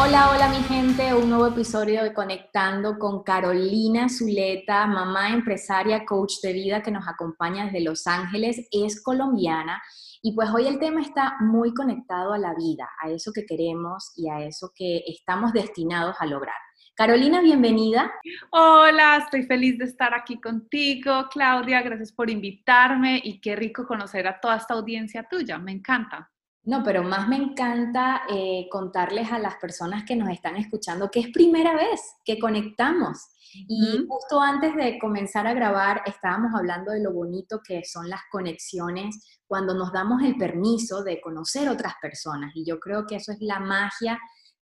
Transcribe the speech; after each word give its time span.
Hola, 0.00 0.30
hola 0.30 0.48
mi 0.48 0.62
gente, 0.62 1.12
un 1.12 1.28
nuevo 1.28 1.48
episodio 1.48 2.04
de 2.04 2.14
Conectando 2.14 3.00
con 3.00 3.24
Carolina 3.24 4.08
Zuleta, 4.08 4.86
mamá 4.86 5.30
empresaria, 5.30 6.06
coach 6.06 6.34
de 6.40 6.52
vida 6.52 6.84
que 6.84 6.92
nos 6.92 7.08
acompaña 7.08 7.64
desde 7.64 7.80
Los 7.80 8.06
Ángeles, 8.06 8.68
es 8.70 9.02
colombiana 9.02 9.82
y 10.22 10.36
pues 10.36 10.50
hoy 10.50 10.68
el 10.68 10.78
tema 10.78 11.02
está 11.02 11.38
muy 11.40 11.74
conectado 11.74 12.32
a 12.32 12.38
la 12.38 12.54
vida, 12.54 12.88
a 13.02 13.10
eso 13.10 13.32
que 13.34 13.44
queremos 13.44 14.12
y 14.16 14.28
a 14.28 14.40
eso 14.40 14.70
que 14.72 15.02
estamos 15.04 15.52
destinados 15.52 16.14
a 16.20 16.26
lograr. 16.26 16.56
Carolina, 16.94 17.40
bienvenida. 17.40 18.12
Hola, 18.52 19.16
estoy 19.16 19.42
feliz 19.42 19.78
de 19.78 19.86
estar 19.86 20.14
aquí 20.14 20.40
contigo, 20.40 21.28
Claudia, 21.28 21.82
gracias 21.82 22.12
por 22.12 22.30
invitarme 22.30 23.20
y 23.24 23.40
qué 23.40 23.56
rico 23.56 23.84
conocer 23.84 24.28
a 24.28 24.38
toda 24.38 24.58
esta 24.58 24.74
audiencia 24.74 25.26
tuya, 25.28 25.58
me 25.58 25.72
encanta. 25.72 26.30
No, 26.64 26.82
pero 26.82 27.02
más 27.02 27.28
me 27.28 27.36
encanta 27.36 28.22
eh, 28.28 28.68
contarles 28.70 29.32
a 29.32 29.38
las 29.38 29.56
personas 29.56 30.04
que 30.04 30.16
nos 30.16 30.28
están 30.30 30.56
escuchando 30.56 31.10
que 31.10 31.20
es 31.20 31.28
primera 31.32 31.74
vez 31.74 32.00
que 32.24 32.38
conectamos. 32.38 33.18
Y 33.54 34.04
justo 34.06 34.40
antes 34.40 34.76
de 34.76 34.98
comenzar 34.98 35.46
a 35.46 35.54
grabar 35.54 36.02
estábamos 36.04 36.52
hablando 36.54 36.92
de 36.92 37.02
lo 37.02 37.12
bonito 37.12 37.60
que 37.66 37.82
son 37.84 38.10
las 38.10 38.20
conexiones 38.30 39.24
cuando 39.46 39.74
nos 39.74 39.92
damos 39.92 40.22
el 40.22 40.36
permiso 40.36 41.02
de 41.02 41.20
conocer 41.20 41.68
otras 41.68 41.94
personas. 42.02 42.52
Y 42.54 42.66
yo 42.66 42.78
creo 42.78 43.06
que 43.06 43.16
eso 43.16 43.32
es 43.32 43.38
la 43.40 43.60
magia 43.60 44.18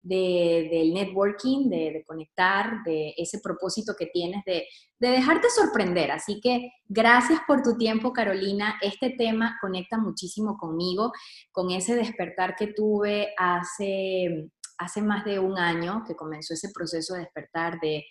del 0.06 0.94
networking, 0.94 1.68
de, 1.68 2.04
conectar, 2.06 2.82
de 2.84 3.14
ese 3.16 3.40
propósito 3.40 3.94
que 3.98 4.06
tienes 4.06 4.44
de, 4.44 4.66
de, 4.98 5.08
dejarte 5.08 5.48
sorprender. 5.50 6.10
Así 6.10 6.40
que 6.40 6.70
gracias 6.86 7.40
por 7.46 7.62
tu 7.62 7.76
tiempo, 7.76 8.12
Carolina. 8.12 8.76
Este 8.80 9.10
tema 9.10 9.56
conecta 9.60 9.98
muchísimo 9.98 10.56
conmigo, 10.56 11.12
con 11.50 11.70
ese 11.70 11.96
despertar 11.96 12.54
que 12.56 12.68
tuve 12.68 13.34
hace, 13.36 14.50
hace 14.78 15.02
más 15.02 15.24
de 15.24 15.38
un 15.38 15.58
año, 15.58 16.04
que 16.06 16.14
comenzó 16.14 16.54
ese 16.54 16.70
proceso 16.72 17.14
de 17.14 17.20
despertar 17.20 17.80
de 17.80 18.04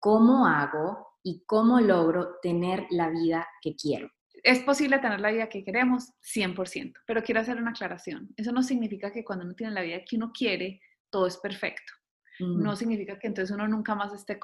cómo 0.00 0.46
hago 0.46 1.06
y 1.22 1.44
cómo 1.46 1.80
logro 1.80 2.36
tener 2.42 2.86
la 2.90 3.10
vida 3.10 3.46
que 3.60 3.74
quiero. 3.74 4.08
Es 4.42 4.60
posible 4.60 4.98
tener 4.98 5.20
la 5.20 5.32
vida 5.32 5.48
que 5.48 5.64
queremos 5.64 6.12
100%, 6.22 6.92
pero 7.06 7.22
quiero 7.22 7.40
hacer 7.40 7.56
una 7.56 7.70
aclaración. 7.70 8.28
Eso 8.36 8.52
no 8.52 8.62
significa 8.62 9.12
que 9.12 9.24
cuando 9.24 9.44
uno 9.44 9.54
tiene 9.54 9.72
la 9.72 9.82
vida 9.82 10.04
que 10.08 10.16
uno 10.16 10.30
quiere, 10.32 10.80
todo 11.16 11.26
es 11.26 11.38
perfecto. 11.38 11.94
No 12.38 12.76
significa 12.76 13.18
que 13.18 13.28
entonces 13.28 13.54
uno 13.56 13.66
nunca 13.66 13.94
más 13.94 14.12
esté 14.12 14.38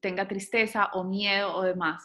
tenga 0.00 0.26
tristeza 0.26 0.86
o 0.94 1.04
miedo 1.04 1.54
o 1.54 1.62
demás. 1.62 2.02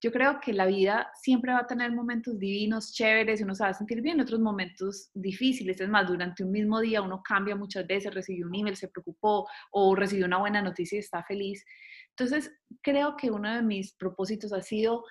Yo 0.00 0.12
creo 0.12 0.38
que 0.38 0.52
la 0.52 0.66
vida 0.66 1.10
siempre 1.20 1.52
va 1.52 1.58
a 1.58 1.66
tener 1.66 1.90
momentos 1.90 2.38
divinos, 2.38 2.92
chéveres, 2.92 3.42
uno 3.42 3.56
se 3.56 3.64
va 3.64 3.70
a 3.70 3.74
sentir 3.74 4.00
bien, 4.02 4.20
otros 4.20 4.38
momentos 4.38 5.10
difíciles. 5.14 5.80
Es 5.80 5.88
más, 5.88 6.06
durante 6.06 6.44
un 6.44 6.52
mismo 6.52 6.78
día 6.78 7.02
uno 7.02 7.24
cambia 7.24 7.56
muchas 7.56 7.84
veces, 7.88 8.14
recibió 8.14 8.46
un 8.46 8.54
email, 8.54 8.76
se 8.76 8.86
preocupó 8.86 9.48
o 9.72 9.96
recibió 9.96 10.26
una 10.26 10.38
buena 10.38 10.62
noticia 10.62 10.94
y 10.94 11.00
está 11.00 11.24
feliz. 11.24 11.64
Entonces, 12.10 12.52
creo 12.82 13.16
que 13.16 13.32
uno 13.32 13.52
de 13.52 13.62
mis 13.62 13.94
propósitos 13.96 14.52
ha 14.52 14.62
sido 14.62 15.02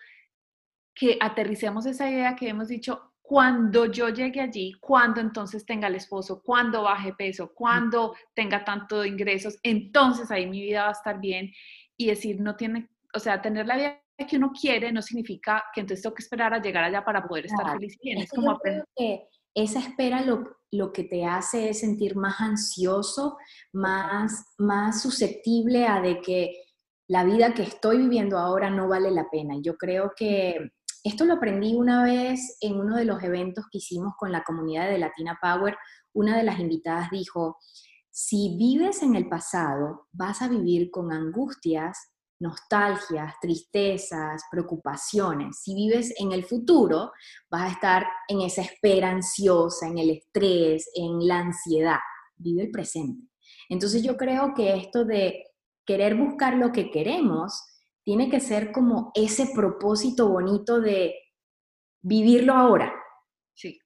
que 0.96 1.18
aterricemos 1.20 1.86
esa 1.86 2.10
idea 2.10 2.38
que 2.38 2.48
hemos 2.48 2.70
dicho, 2.70 3.13
cuando 3.24 3.86
yo 3.86 4.10
llegue 4.10 4.42
allí, 4.42 4.74
cuando 4.82 5.22
entonces 5.22 5.66
tenga 5.66 5.88
el 5.88 5.96
esposo, 5.96 6.42
cuando 6.44 6.84
baje 6.84 7.14
peso, 7.14 7.54
cuando 7.56 8.14
tenga 8.36 8.66
tanto 8.66 9.06
ingresos, 9.06 9.58
entonces 9.64 10.30
ahí 10.30 10.46
mi 10.46 10.62
vida 10.62 10.84
va 10.84 10.90
a 10.90 10.92
estar 10.92 11.20
bien. 11.20 11.50
Y 11.96 12.08
decir, 12.08 12.42
no 12.42 12.56
tiene, 12.56 12.90
o 13.14 13.20
sea, 13.20 13.42
tener 13.42 13.66
la 13.66 13.78
vida 13.78 14.04
que 14.28 14.38
uno 14.38 14.52
quiere 14.52 14.92
no 14.92 15.02
significa 15.02 15.64
que 15.74 15.82
entonces 15.82 16.04
tengo 16.04 16.16
que 16.16 16.24
esperar 16.24 16.54
a 16.54 16.62
llegar 16.62 16.84
allá 16.84 17.04
para 17.06 17.26
poder 17.26 17.46
estar 17.46 17.72
feliz 17.72 17.98
y 18.02 18.10
bien. 18.10 18.24
Es, 18.24 18.30
como 18.30 18.60
que 18.60 19.30
esa 19.56 19.80
espera 19.80 20.22
lo, 20.22 20.58
lo, 20.72 20.92
que 20.92 21.06
te 21.06 21.26
hace 21.26 21.70
es 21.70 21.80
sentir 21.80 22.18
más 22.18 22.42
ansioso, 22.42 23.38
más, 23.72 24.54
más 24.58 25.02
susceptible 25.02 25.88
a 25.88 26.02
de 26.02 26.20
que 26.20 26.52
la 27.08 27.24
vida 27.24 27.54
que 27.54 27.64
estoy 27.64 28.00
viviendo 28.00 28.38
ahora 28.38 28.70
no 28.70 28.90
vale 28.90 29.12
la 29.12 29.30
pena. 29.30 29.56
Yo 29.62 29.78
creo 29.78 30.12
que 30.16 30.72
esto 31.04 31.26
lo 31.26 31.34
aprendí 31.34 31.76
una 31.76 32.04
vez 32.04 32.58
en 32.62 32.80
uno 32.80 32.96
de 32.96 33.06
los 33.06 33.22
eventos 33.24 33.66
que 33.70 33.80
hicimos 33.80 34.14
con 34.18 34.32
la 34.32 34.44
comunidad 34.44 34.90
de 34.90 34.98
Latina 34.98 35.38
Power. 35.42 35.76
Una 36.14 36.38
de 36.38 36.44
las 36.44 36.60
invitadas 36.60 37.10
dijo, 37.12 37.58
si 38.10 38.56
vives 38.58 39.04
en 39.04 39.16
el 39.16 39.28
pasado, 39.28 40.08
vas 40.14 40.42
a 40.42 40.48
vivir 40.48 40.90
con 40.92 41.12
angustias, 41.12 41.98
nostalgias, 42.40 43.34
tristezas, 43.42 44.44
preocupaciones. 44.50 45.60
Si 45.62 45.76
vives 45.76 46.14
en 46.18 46.32
el 46.32 46.46
futuro, 46.46 47.12
vas 47.50 47.64
a 47.64 47.74
estar 47.74 48.06
en 48.30 48.42
esa 48.42 48.62
espera 48.62 49.10
ansiosa, 49.10 49.88
en 49.88 49.98
el 49.98 50.10
estrés, 50.10 50.90
en 50.96 51.28
la 51.28 51.40
ansiedad. 51.40 52.00
Vive 52.38 52.64
el 52.64 52.72
presente. 52.72 53.28
Entonces 53.68 54.04
yo 54.04 54.16
creo 54.16 54.54
que 54.54 54.76
esto 54.76 55.04
de 55.04 55.44
querer 55.86 56.16
buscar 56.16 56.56
lo 56.56 56.72
que 56.72 56.92
queremos 56.92 57.62
tiene 58.04 58.30
que 58.30 58.40
ser 58.40 58.72
como 58.72 59.12
ese 59.16 59.48
propósito 59.54 60.30
bonito 60.30 60.80
de 60.82 61.16
vivirlo 62.02 62.54
ahora. 62.54 62.94
Sí. 63.54 63.80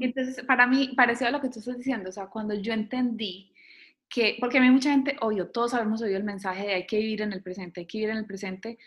Entonces, 0.00 0.44
para 0.44 0.66
mí, 0.66 0.92
parecido 0.94 1.28
a 1.28 1.32
lo 1.32 1.40
que 1.40 1.48
tú 1.48 1.58
estás 1.58 1.78
diciendo, 1.78 2.10
o 2.10 2.12
sea, 2.12 2.26
cuando 2.26 2.54
yo 2.54 2.72
entendí 2.72 3.52
que, 4.08 4.36
porque 4.40 4.58
a 4.58 4.60
mí 4.60 4.70
mucha 4.70 4.90
gente, 4.90 5.16
obvio, 5.20 5.48
todos 5.48 5.74
habíamos 5.74 6.02
oído 6.02 6.16
el 6.16 6.24
mensaje 6.24 6.66
de 6.66 6.74
hay 6.74 6.86
que 6.86 6.98
vivir 6.98 7.22
en 7.22 7.32
el 7.32 7.42
presente, 7.42 7.80
hay 7.80 7.86
que 7.86 7.98
vivir 7.98 8.10
en 8.10 8.18
el 8.18 8.26
presente, 8.26 8.78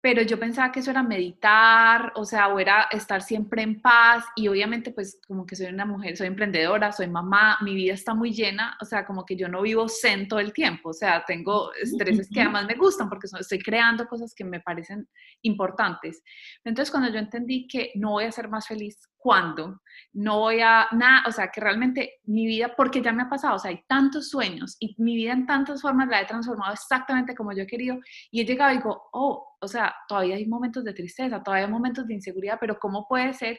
pero 0.00 0.22
yo 0.22 0.38
pensaba 0.38 0.70
que 0.70 0.80
eso 0.80 0.92
era 0.92 1.02
meditar, 1.02 2.12
o 2.14 2.24
sea, 2.24 2.48
o 2.48 2.60
era 2.60 2.88
estar 2.92 3.20
siempre 3.20 3.62
en 3.62 3.80
paz 3.80 4.24
y 4.36 4.46
obviamente 4.46 4.92
pues 4.92 5.20
como 5.26 5.44
que 5.44 5.56
soy 5.56 5.66
una 5.66 5.84
mujer, 5.84 6.16
soy 6.16 6.28
emprendedora, 6.28 6.92
soy 6.92 7.08
mamá, 7.08 7.58
mi 7.62 7.74
vida 7.74 7.94
está 7.94 8.14
muy 8.14 8.32
llena, 8.32 8.76
o 8.80 8.84
sea, 8.84 9.04
como 9.04 9.24
que 9.24 9.34
yo 9.34 9.48
no 9.48 9.60
vivo 9.62 9.88
zen 9.88 10.28
todo 10.28 10.38
el 10.38 10.52
tiempo, 10.52 10.90
o 10.90 10.92
sea, 10.94 11.24
tengo 11.26 11.72
estreses 11.74 12.28
que 12.32 12.42
además 12.42 12.66
me 12.66 12.74
gustan 12.74 13.08
porque 13.08 13.26
estoy 13.40 13.58
creando 13.58 14.06
cosas 14.06 14.34
que 14.36 14.44
me 14.44 14.60
parecen 14.60 15.08
importantes. 15.42 16.22
Entonces 16.64 16.92
cuando 16.92 17.10
yo 17.10 17.18
entendí 17.18 17.66
que 17.66 17.90
no 17.96 18.10
voy 18.10 18.24
a 18.24 18.32
ser 18.32 18.48
más 18.48 18.68
feliz 18.68 19.00
cuando 19.18 19.82
no 20.12 20.38
voy 20.38 20.60
a 20.60 20.86
nada, 20.92 21.24
o 21.26 21.32
sea, 21.32 21.48
que 21.48 21.60
realmente 21.60 22.20
mi 22.24 22.46
vida, 22.46 22.72
porque 22.76 23.02
ya 23.02 23.12
me 23.12 23.24
ha 23.24 23.28
pasado, 23.28 23.56
o 23.56 23.58
sea, 23.58 23.70
hay 23.70 23.82
tantos 23.86 24.30
sueños 24.30 24.76
y 24.80 24.94
mi 24.98 25.16
vida 25.16 25.32
en 25.32 25.46
tantas 25.46 25.82
formas 25.82 26.08
la 26.08 26.20
he 26.20 26.26
transformado 26.26 26.72
exactamente 26.72 27.34
como 27.34 27.52
yo 27.52 27.64
he 27.64 27.66
querido. 27.66 27.98
Y 28.30 28.40
he 28.40 28.44
llegado 28.44 28.72
y 28.72 28.76
digo, 28.76 29.08
oh, 29.12 29.56
o 29.60 29.68
sea, 29.68 29.94
todavía 30.08 30.36
hay 30.36 30.46
momentos 30.46 30.84
de 30.84 30.94
tristeza, 30.94 31.42
todavía 31.42 31.66
hay 31.66 31.72
momentos 31.72 32.06
de 32.06 32.14
inseguridad, 32.14 32.58
pero 32.60 32.78
¿cómo 32.78 33.06
puede 33.08 33.32
ser 33.34 33.58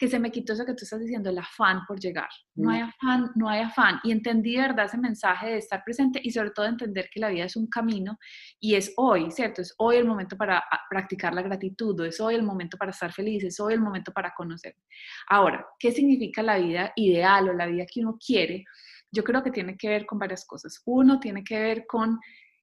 que 0.00 0.08
se 0.08 0.18
me 0.18 0.30
quitó 0.30 0.54
eso 0.54 0.64
que 0.64 0.72
tú 0.72 0.84
estás 0.84 0.98
diciendo, 0.98 1.28
el 1.28 1.36
afán 1.36 1.82
por 1.86 2.00
llegar. 2.00 2.30
No 2.54 2.70
hay 2.70 2.80
afán, 2.80 3.32
no 3.34 3.50
hay 3.50 3.60
afán. 3.60 4.00
Y 4.02 4.12
entendí 4.12 4.56
de 4.56 4.62
verdad 4.62 4.86
ese 4.86 4.96
mensaje 4.96 5.48
de 5.48 5.58
estar 5.58 5.84
presente 5.84 6.18
y 6.22 6.30
sobre 6.30 6.52
todo 6.52 6.64
entender 6.64 7.10
que 7.12 7.20
la 7.20 7.28
vida 7.28 7.44
es 7.44 7.54
un 7.54 7.66
camino 7.66 8.18
y 8.58 8.76
es 8.76 8.94
hoy, 8.96 9.30
¿cierto? 9.30 9.60
Es 9.60 9.74
hoy 9.76 9.96
el 9.96 10.06
momento 10.06 10.38
para 10.38 10.56
ah, 10.56 10.80
practicar 10.88 11.34
la 11.34 11.42
gratitud, 11.42 12.02
es 12.06 12.18
hoy 12.18 12.34
el 12.34 12.42
momento 12.42 12.78
para 12.78 12.92
estar 12.92 13.12
feliz, 13.12 13.44
es 13.44 13.60
hoy 13.60 13.74
el 13.74 13.82
momento 13.82 14.10
para 14.10 14.32
conocer. 14.34 14.74
Ahora, 15.28 15.66
¿qué 15.78 15.92
significa 15.92 16.42
la 16.42 16.56
vida 16.56 16.94
ideal 16.96 17.50
o 17.50 17.52
la 17.52 17.66
vida 17.66 17.84
que 17.84 18.00
uno 18.00 18.16
quiere? 18.18 18.64
Yo 19.12 19.22
creo 19.22 19.42
que 19.42 19.50
tiene 19.50 19.76
que 19.76 19.90
ver 19.90 20.06
con 20.06 20.18
varias 20.18 20.46
cosas. 20.46 20.80
Uno 20.86 21.20
tiene 21.20 21.44
que 21.44 21.60
ver 21.60 21.84
con, 21.86 22.18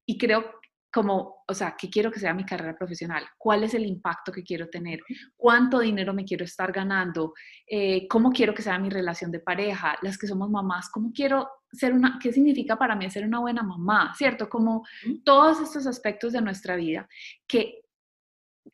y 0.07 0.17
creo 0.17 0.59
como, 0.91 1.43
o 1.47 1.53
sea, 1.53 1.75
¿qué 1.77 1.89
quiero 1.89 2.11
que 2.11 2.19
sea 2.19 2.33
mi 2.33 2.45
carrera 2.45 2.75
profesional? 2.75 3.23
¿Cuál 3.37 3.63
es 3.63 3.73
el 3.73 3.85
impacto 3.85 4.31
que 4.31 4.43
quiero 4.43 4.69
tener? 4.69 4.99
¿Cuánto 5.35 5.79
dinero 5.79 6.13
me 6.13 6.25
quiero 6.25 6.45
estar 6.45 6.71
ganando? 6.71 7.33
Eh, 7.67 8.07
¿Cómo 8.07 8.31
quiero 8.31 8.53
que 8.53 8.61
sea 8.61 8.79
mi 8.79 8.89
relación 8.89 9.31
de 9.31 9.39
pareja? 9.39 9.97
Las 10.01 10.17
que 10.17 10.27
somos 10.27 10.49
mamás, 10.49 10.89
¿cómo 10.89 11.11
quiero 11.13 11.49
ser 11.71 11.93
una, 11.93 12.17
qué 12.21 12.31
significa 12.31 12.77
para 12.77 12.95
mí 12.95 13.09
ser 13.09 13.25
una 13.25 13.39
buena 13.39 13.63
mamá? 13.63 14.13
¿Cierto? 14.15 14.49
Como 14.49 14.85
todos 15.23 15.61
estos 15.61 15.85
aspectos 15.87 16.33
de 16.33 16.41
nuestra 16.41 16.75
vida 16.75 17.07
que 17.47 17.81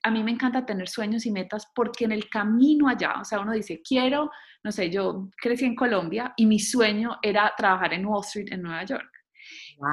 a 0.01 0.11
mí 0.11 0.23
me 0.23 0.31
encanta 0.31 0.65
tener 0.65 0.89
sueños 0.89 1.25
y 1.25 1.31
metas 1.31 1.67
porque 1.75 2.05
en 2.05 2.11
el 2.11 2.29
camino 2.29 2.87
allá, 2.87 3.19
o 3.21 3.25
sea, 3.25 3.39
uno 3.39 3.53
dice, 3.53 3.81
quiero, 3.87 4.31
no 4.63 4.71
sé, 4.71 4.89
yo 4.89 5.29
crecí 5.37 5.65
en 5.65 5.75
Colombia 5.75 6.33
y 6.35 6.45
mi 6.45 6.59
sueño 6.59 7.19
era 7.21 7.53
trabajar 7.55 7.93
en 7.93 8.05
Wall 8.05 8.23
Street 8.23 8.47
en 8.51 8.63
Nueva 8.63 8.83
York. 8.85 9.12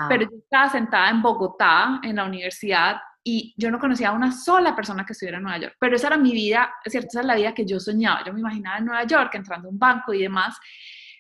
Pero 0.09 0.23
yo 0.25 0.37
estaba 0.37 0.69
sentada 0.69 1.11
en 1.11 1.23
Bogotá, 1.23 2.01
en 2.03 2.17
la 2.17 2.25
universidad, 2.25 2.97
y 3.23 3.55
yo 3.57 3.71
no 3.71 3.79
conocía 3.79 4.09
a 4.09 4.13
una 4.13 4.33
sola 4.33 4.75
persona 4.75 5.05
que 5.05 5.13
estuviera 5.13 5.37
en 5.39 5.45
Nueva 5.45 5.59
York. 5.59 5.77
Pero 5.79 5.97
esa 5.97 6.07
era 6.09 6.17
mi 6.17 6.33
vida, 6.33 6.73
¿cierto? 6.87 7.09
Esa 7.11 7.21
es 7.21 7.27
la 7.27 7.35
vida 7.35 7.55
que 7.55 7.67
yo 7.67 7.79
soñaba. 7.79 8.25
Yo 8.25 8.33
me 8.33 8.41
imaginaba 8.41 8.79
en 8.79 8.87
Nueva 8.87 9.05
York, 9.05 9.35
entrando 9.35 9.69
a 9.69 9.71
un 9.71 9.79
banco 9.79 10.15
y 10.15 10.23
demás. 10.23 10.59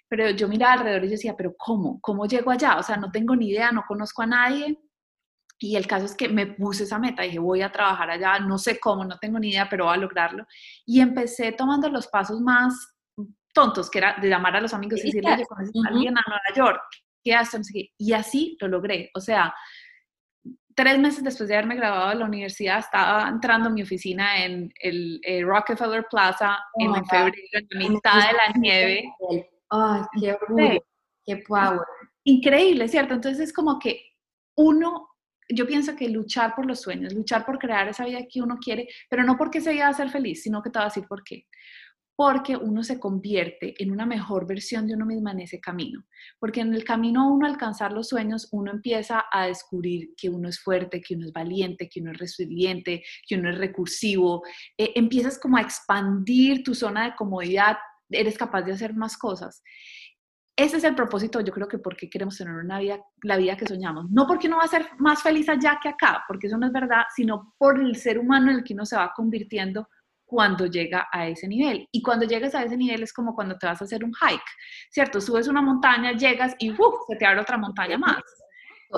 Pero 0.08 0.30
yo 0.30 0.48
miraba 0.48 0.74
alrededor 0.74 1.04
y 1.04 1.06
yo 1.06 1.12
decía, 1.12 1.36
¿pero 1.36 1.54
cómo? 1.56 2.00
¿Cómo 2.00 2.26
llego 2.26 2.50
allá? 2.50 2.78
O 2.78 2.82
sea, 2.82 2.96
no 2.96 3.10
tengo 3.10 3.36
ni 3.36 3.50
idea, 3.50 3.70
no 3.70 3.84
conozco 3.86 4.22
a 4.22 4.26
nadie. 4.26 4.78
Y 5.58 5.76
el 5.76 5.86
caso 5.86 6.06
es 6.06 6.16
que 6.16 6.28
me 6.28 6.46
puse 6.46 6.84
esa 6.84 6.98
meta, 6.98 7.22
dije, 7.22 7.38
voy 7.38 7.60
a 7.60 7.70
trabajar 7.70 8.10
allá, 8.10 8.40
no 8.40 8.56
sé 8.56 8.80
cómo, 8.80 9.04
no 9.04 9.18
tengo 9.18 9.38
ni 9.38 9.50
idea, 9.50 9.68
pero 9.68 9.84
voy 9.84 9.94
a 9.94 9.98
lograrlo. 9.98 10.46
Y 10.86 11.00
empecé 11.00 11.52
tomando 11.52 11.90
los 11.90 12.08
pasos 12.08 12.40
más 12.40 12.96
tontos, 13.52 13.90
que 13.90 13.98
era 13.98 14.16
de 14.18 14.28
llamar 14.28 14.56
a 14.56 14.60
los 14.62 14.72
amigos 14.72 15.00
y 15.00 15.08
decirle, 15.08 15.34
oye, 15.34 15.44
conoces 15.44 15.74
a 15.84 15.88
alguien 15.88 16.16
a 16.16 16.24
Nueva 16.26 16.42
York, 16.56 16.82
¿qué 17.22 17.34
haces? 17.34 17.70
Y 17.98 18.12
así 18.12 18.56
lo 18.60 18.68
logré. 18.68 19.10
O 19.14 19.20
sea, 19.20 19.54
tres 20.74 20.98
meses 20.98 21.22
después 21.22 21.48
de 21.48 21.54
haberme 21.56 21.76
graduado 21.76 22.10
de 22.10 22.16
la 22.16 22.24
universidad, 22.24 22.78
estaba 22.78 23.28
entrando 23.28 23.68
a 23.68 23.72
mi 23.72 23.82
oficina 23.82 24.44
en 24.44 24.72
el 24.80 25.20
eh, 25.24 25.42
Rockefeller 25.42 26.06
Plaza 26.10 26.58
en 26.78 26.90
oh 26.90 27.04
febrero, 27.04 27.36
en 27.52 27.66
la 27.70 27.88
mitad 27.88 28.14
de 28.14 28.32
la 28.32 28.58
nieve. 28.58 29.04
¡Ay, 29.70 30.02
qué 30.18 30.32
orgullo! 30.32 30.84
¡Qué 31.24 31.36
power! 31.46 31.80
Increíble, 32.24 32.88
¿cierto? 32.88 33.14
Entonces 33.14 33.48
es 33.48 33.52
como 33.52 33.78
que 33.78 34.00
uno 34.56 35.10
yo 35.52 35.66
pienso 35.66 35.96
que 35.96 36.08
luchar 36.08 36.54
por 36.54 36.66
los 36.66 36.80
sueños, 36.80 37.12
luchar 37.12 37.44
por 37.44 37.58
crear 37.58 37.88
esa 37.88 38.04
vida 38.04 38.20
que 38.30 38.40
uno 38.40 38.56
quiere, 38.58 38.88
pero 39.08 39.24
no 39.24 39.36
porque 39.36 39.60
se 39.60 39.70
vaya 39.70 39.88
a 39.88 39.92
ser 39.92 40.08
feliz, 40.08 40.42
sino 40.42 40.62
que 40.62 40.70
te 40.70 40.78
va 40.78 40.84
a 40.84 40.88
decir 40.88 41.06
por 41.08 41.24
qué. 41.24 41.46
Porque 42.22 42.54
uno 42.54 42.82
se 42.82 43.00
convierte 43.00 43.82
en 43.82 43.90
una 43.90 44.04
mejor 44.04 44.46
versión 44.46 44.86
de 44.86 44.92
uno 44.92 45.06
mismo 45.06 45.30
en 45.30 45.40
ese 45.40 45.58
camino. 45.58 46.04
Porque 46.38 46.60
en 46.60 46.74
el 46.74 46.84
camino 46.84 47.22
a 47.22 47.32
uno 47.32 47.46
alcanzar 47.46 47.92
los 47.92 48.08
sueños, 48.08 48.46
uno 48.52 48.72
empieza 48.72 49.24
a 49.32 49.46
descubrir 49.46 50.10
que 50.18 50.28
uno 50.28 50.50
es 50.50 50.60
fuerte, 50.60 51.00
que 51.00 51.14
uno 51.14 51.28
es 51.28 51.32
valiente, 51.32 51.88
que 51.88 52.02
uno 52.02 52.10
es 52.12 52.18
resiliente, 52.18 53.02
que 53.26 53.36
uno 53.36 53.48
es 53.48 53.56
recursivo. 53.56 54.42
Eh, 54.76 54.92
empiezas 54.96 55.38
como 55.38 55.56
a 55.56 55.62
expandir 55.62 56.62
tu 56.62 56.74
zona 56.74 57.06
de 57.06 57.16
comodidad, 57.16 57.78
eres 58.10 58.36
capaz 58.36 58.64
de 58.64 58.72
hacer 58.72 58.92
más 58.92 59.16
cosas 59.16 59.62
ese 60.56 60.76
es 60.76 60.84
el 60.84 60.94
propósito, 60.94 61.40
yo 61.40 61.54
creo 61.54 61.68
que 61.68 61.78
porque 61.78 62.10
queremos 62.10 62.36
tener 62.36 62.52
una 62.52 62.78
vida, 62.78 63.00
la 63.22 63.38
vida 63.38 63.56
que 63.56 63.66
soñamos. 63.66 64.10
No 64.10 64.26
porque 64.26 64.46
uno 64.46 64.58
va 64.58 64.64
a 64.64 64.68
ser 64.68 64.86
más 64.98 65.22
feliz 65.22 65.48
allá 65.48 65.78
que 65.82 65.88
acá, 65.88 66.22
porque 66.28 66.48
eso 66.48 66.58
no 66.58 66.66
es 66.66 66.72
verdad, 66.72 67.04
sino 67.16 67.54
por 67.56 67.80
el 67.80 67.96
ser 67.96 68.18
humano 68.18 68.50
en 68.50 68.58
el 68.58 68.64
que 68.64 68.74
uno 68.74 68.84
se 68.84 68.96
va 68.96 69.12
convirtiendo 69.16 69.88
cuando 70.30 70.66
llega 70.66 71.08
a 71.10 71.26
ese 71.26 71.48
nivel. 71.48 71.88
Y 71.90 72.02
cuando 72.02 72.24
llegas 72.24 72.54
a 72.54 72.62
ese 72.62 72.76
nivel 72.76 73.02
es 73.02 73.12
como 73.12 73.34
cuando 73.34 73.58
te 73.58 73.66
vas 73.66 73.82
a 73.82 73.84
hacer 73.84 74.04
un 74.04 74.12
hike, 74.14 74.40
¿cierto? 74.88 75.20
Subes 75.20 75.48
una 75.48 75.60
montaña, 75.60 76.12
llegas 76.12 76.54
y 76.60 76.70
¡uf! 76.70 76.94
se 77.08 77.16
te 77.16 77.26
abre 77.26 77.40
otra 77.40 77.58
montaña 77.58 77.98
más. 77.98 78.22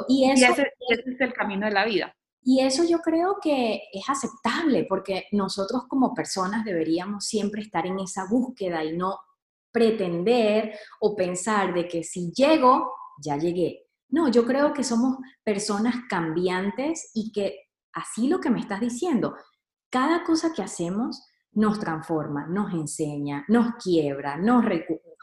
Y, 0.09 0.31
eso, 0.31 0.53
ese, 0.53 0.73
ese 0.91 1.11
es 1.11 1.21
el 1.21 1.33
camino 1.33 1.67
de 1.67 1.73
la 1.73 1.87
vida. 1.87 2.15
Y 2.43 2.61
eso 2.61 2.85
yo 2.85 2.99
creo 2.99 3.39
que 3.41 3.81
es 3.93 4.05
aceptable 4.09 4.85
porque 4.87 5.25
nosotros 5.33 5.85
como 5.89 6.13
personas 6.13 6.67
deberíamos 6.67 7.25
siempre 7.25 7.63
estar 7.63 7.87
en 7.87 7.99
esa 7.99 8.27
búsqueda 8.29 8.85
y 8.85 8.95
no 8.95 9.19
pretender 9.73 10.79
o 11.01 11.17
pensar 11.17 11.73
de 11.73 11.89
que 11.89 12.03
si 12.03 12.31
llego, 12.33 12.93
ya 13.25 13.39
llegué. 13.39 13.87
No, 14.11 14.29
yo 14.29 14.45
creo 14.45 14.75
que 14.75 14.85
somos 14.85 15.17
personas 15.43 15.95
cambiantes 16.11 17.11
y 17.15 17.33
que 17.33 17.71
así 17.95 18.29
lo 18.29 18.39
que 18.39 18.51
me 18.51 18.61
estás 18.61 18.81
diciendo, 18.81 19.35
cada 19.93 20.25
cosa 20.25 20.53
que 20.53 20.63
hacemos 20.63 21.29
nos 21.53 21.79
transforma, 21.79 22.47
nos 22.47 22.73
enseña, 22.73 23.45
nos 23.49 23.75
quiebra, 23.77 24.39
nos, 24.39 24.65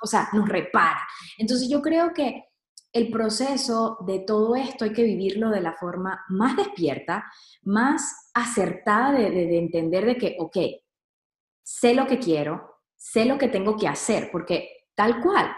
o 0.01 0.05
sea, 0.05 0.29
nos 0.31 0.47
repara. 0.47 1.01
Entonces 1.39 1.67
yo 1.67 1.81
creo 1.81 2.13
que 2.13 2.45
el 2.93 3.09
proceso 3.09 3.97
de 4.05 4.19
todo 4.19 4.55
esto 4.55 4.85
hay 4.85 4.93
que 4.93 5.03
vivirlo 5.03 5.49
de 5.49 5.61
la 5.61 5.73
forma 5.73 6.23
más 6.29 6.55
despierta, 6.55 7.25
más 7.63 8.29
acertada 8.33 9.11
de, 9.11 9.31
de 9.31 9.57
entender 9.57 10.05
de 10.05 10.17
que, 10.17 10.37
ok, 10.39 10.57
sé 11.63 11.95
lo 11.95 12.05
que 12.05 12.19
quiero, 12.19 12.77
sé 12.95 13.25
lo 13.25 13.39
que 13.39 13.47
tengo 13.47 13.75
que 13.75 13.87
hacer, 13.87 14.29
porque 14.31 14.69
tal 14.95 15.19
cual, 15.21 15.51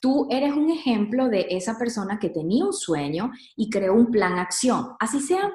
tú 0.00 0.28
eres 0.30 0.52
un 0.52 0.70
ejemplo 0.70 1.28
de 1.28 1.46
esa 1.50 1.78
persona 1.78 2.18
que 2.18 2.30
tenía 2.30 2.64
un 2.64 2.72
sueño 2.72 3.30
y 3.56 3.70
creó 3.70 3.94
un 3.94 4.10
plan 4.10 4.38
acción, 4.38 4.96
así 4.98 5.20
sean 5.20 5.50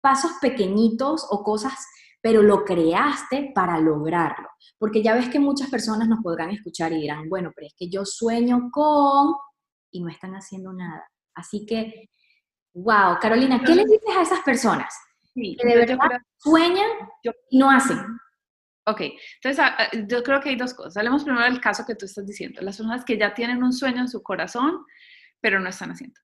pasos 0.00 0.32
pequeñitos 0.40 1.26
o 1.30 1.42
cosas, 1.42 1.74
pero 2.22 2.40
lo 2.40 2.64
creaste 2.64 3.50
para 3.54 3.78
lograrlo, 3.78 4.48
porque 4.78 5.02
ya 5.02 5.14
ves 5.14 5.28
que 5.28 5.40
muchas 5.40 5.68
personas 5.68 6.08
nos 6.08 6.22
podrán 6.22 6.50
escuchar 6.50 6.92
y 6.92 7.00
dirán, 7.00 7.28
bueno, 7.28 7.52
pero 7.54 7.66
es 7.66 7.74
que 7.76 7.90
yo 7.90 8.04
sueño 8.04 8.70
con 8.70 9.34
y 9.90 10.00
no 10.00 10.08
están 10.08 10.32
haciendo 10.34 10.72
nada. 10.72 11.04
Así 11.34 11.66
que, 11.66 12.08
wow, 12.74 13.18
Carolina, 13.20 13.60
¿qué 13.64 13.74
le 13.74 13.84
dices 13.84 14.16
a 14.16 14.22
esas 14.22 14.40
personas? 14.40 14.94
que 15.34 15.66
de 15.66 15.76
verdad 15.76 15.98
sueñan 16.36 16.88
y 17.50 17.58
no 17.58 17.70
hacen. 17.70 17.98
Ok, 18.86 19.00
entonces 19.36 19.58
ah, 19.60 19.76
ah, 19.78 19.88
yo 20.08 20.22
creo 20.22 20.40
que 20.40 20.50
hay 20.50 20.56
dos 20.56 20.74
cosas. 20.74 20.96
Hablemos 20.96 21.24
primero 21.24 21.44
del 21.44 21.60
caso 21.60 21.84
que 21.86 21.94
tú 21.94 22.06
estás 22.06 22.26
diciendo, 22.26 22.60
las 22.62 22.76
personas 22.76 23.04
que 23.04 23.16
ya 23.16 23.32
tienen 23.32 23.62
un 23.62 23.72
sueño 23.72 24.00
en 24.00 24.08
su 24.08 24.22
corazón, 24.22 24.84
pero 25.40 25.60
no 25.60 25.68
están 25.68 25.90
haciendo. 25.90 26.20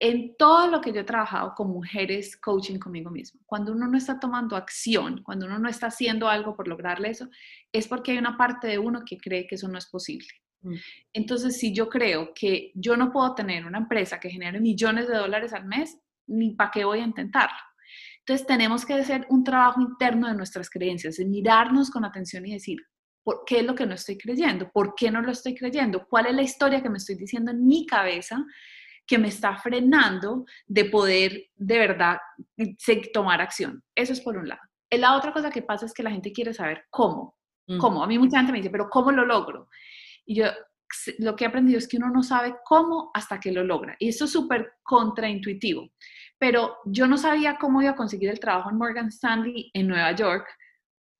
En 0.00 0.36
todo 0.36 0.68
lo 0.68 0.80
que 0.80 0.92
yo 0.92 1.00
he 1.00 1.04
trabajado 1.04 1.54
con 1.56 1.70
mujeres 1.70 2.36
coaching 2.36 2.78
conmigo 2.78 3.10
mismo, 3.10 3.40
cuando 3.46 3.72
uno 3.72 3.88
no 3.88 3.98
está 3.98 4.20
tomando 4.20 4.54
acción, 4.54 5.22
cuando 5.24 5.46
uno 5.46 5.58
no 5.58 5.68
está 5.68 5.88
haciendo 5.88 6.28
algo 6.28 6.54
por 6.54 6.68
lograrle 6.68 7.10
eso, 7.10 7.28
es 7.72 7.88
porque 7.88 8.12
hay 8.12 8.18
una 8.18 8.36
parte 8.36 8.68
de 8.68 8.78
uno 8.78 9.02
que 9.04 9.18
cree 9.18 9.46
que 9.46 9.56
eso 9.56 9.66
no 9.68 9.76
es 9.76 9.86
posible. 9.86 10.28
Mm. 10.62 10.74
Entonces, 11.12 11.58
si 11.58 11.74
yo 11.74 11.88
creo 11.88 12.32
que 12.32 12.70
yo 12.74 12.96
no 12.96 13.10
puedo 13.10 13.34
tener 13.34 13.66
una 13.66 13.78
empresa 13.78 14.20
que 14.20 14.30
genere 14.30 14.60
millones 14.60 15.08
de 15.08 15.16
dólares 15.16 15.52
al 15.52 15.66
mes, 15.66 15.98
ni 16.28 16.54
para 16.54 16.70
qué 16.70 16.84
voy 16.84 17.00
a 17.00 17.04
intentarlo. 17.04 17.56
Entonces 18.20 18.46
tenemos 18.46 18.84
que 18.84 18.94
hacer 18.94 19.26
un 19.30 19.42
trabajo 19.42 19.80
interno 19.80 20.28
de 20.28 20.34
nuestras 20.34 20.68
creencias, 20.68 21.16
de 21.16 21.24
mirarnos 21.24 21.90
con 21.90 22.04
atención 22.04 22.44
y 22.46 22.52
decir, 22.52 22.78
¿por 23.24 23.42
qué 23.46 23.60
es 23.60 23.64
lo 23.64 23.74
que 23.74 23.86
no 23.86 23.94
estoy 23.94 24.18
creyendo? 24.18 24.70
¿Por 24.70 24.94
qué 24.94 25.10
no 25.10 25.22
lo 25.22 25.32
estoy 25.32 25.54
creyendo? 25.54 26.06
¿Cuál 26.06 26.26
es 26.26 26.34
la 26.34 26.42
historia 26.42 26.82
que 26.82 26.90
me 26.90 26.98
estoy 26.98 27.14
diciendo 27.14 27.50
en 27.50 27.66
mi 27.66 27.86
cabeza 27.86 28.44
que 29.08 29.18
me 29.18 29.28
está 29.28 29.56
frenando 29.56 30.44
de 30.66 30.84
poder 30.84 31.46
de 31.56 31.78
verdad 31.78 32.18
tomar 33.12 33.40
acción? 33.40 33.82
Eso 33.94 34.12
es 34.12 34.20
por 34.20 34.36
un 34.36 34.48
lado. 34.48 34.60
La 34.90 35.16
otra 35.16 35.32
cosa 35.32 35.50
que 35.50 35.62
pasa 35.62 35.86
es 35.86 35.92
que 35.92 36.02
la 36.02 36.10
gente 36.10 36.32
quiere 36.32 36.54
saber 36.54 36.84
cómo. 36.90 37.36
¿Cómo? 37.78 38.02
A 38.02 38.06
mí 38.06 38.18
mucha 38.18 38.38
gente 38.38 38.52
me 38.52 38.58
dice, 38.58 38.70
pero 38.70 38.88
¿cómo 38.88 39.10
lo 39.12 39.26
logro? 39.26 39.68
Y 40.24 40.36
yo 40.36 40.46
lo 41.18 41.36
que 41.36 41.44
he 41.44 41.48
aprendido 41.48 41.76
es 41.76 41.86
que 41.86 41.98
uno 41.98 42.08
no 42.08 42.22
sabe 42.22 42.54
cómo 42.64 43.10
hasta 43.12 43.38
que 43.38 43.52
lo 43.52 43.62
logra. 43.62 43.94
Y 43.98 44.08
eso 44.08 44.24
es 44.24 44.32
súper 44.32 44.72
contraintuitivo 44.82 45.90
pero 46.38 46.76
yo 46.86 47.06
no 47.06 47.18
sabía 47.18 47.58
cómo 47.58 47.82
iba 47.82 47.90
a 47.90 47.96
conseguir 47.96 48.30
el 48.30 48.40
trabajo 48.40 48.70
en 48.70 48.78
Morgan 48.78 49.08
Stanley 49.08 49.70
en 49.74 49.88
Nueva 49.88 50.12
York 50.12 50.46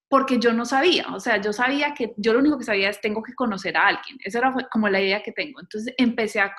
porque 0.09 0.39
yo 0.39 0.53
no 0.53 0.65
sabía, 0.65 1.07
o 1.13 1.21
sea, 1.21 1.41
yo 1.41 1.53
sabía 1.53 1.93
que 1.93 2.15
yo 2.17 2.33
lo 2.33 2.39
único 2.39 2.59
que 2.59 2.65
sabía 2.65 2.89
es 2.89 3.01
tengo 3.01 3.23
que 3.23 3.35
conocer 3.35 3.77
a 3.77 3.89
alguien, 3.89 4.19
esa 4.25 4.39
era 4.39 4.55
como 4.71 4.89
la 4.89 5.01
idea 5.01 5.23
que 5.23 5.33
tengo, 5.33 5.61
entonces 5.61 5.95
empecé 5.99 6.41
a, 6.41 6.55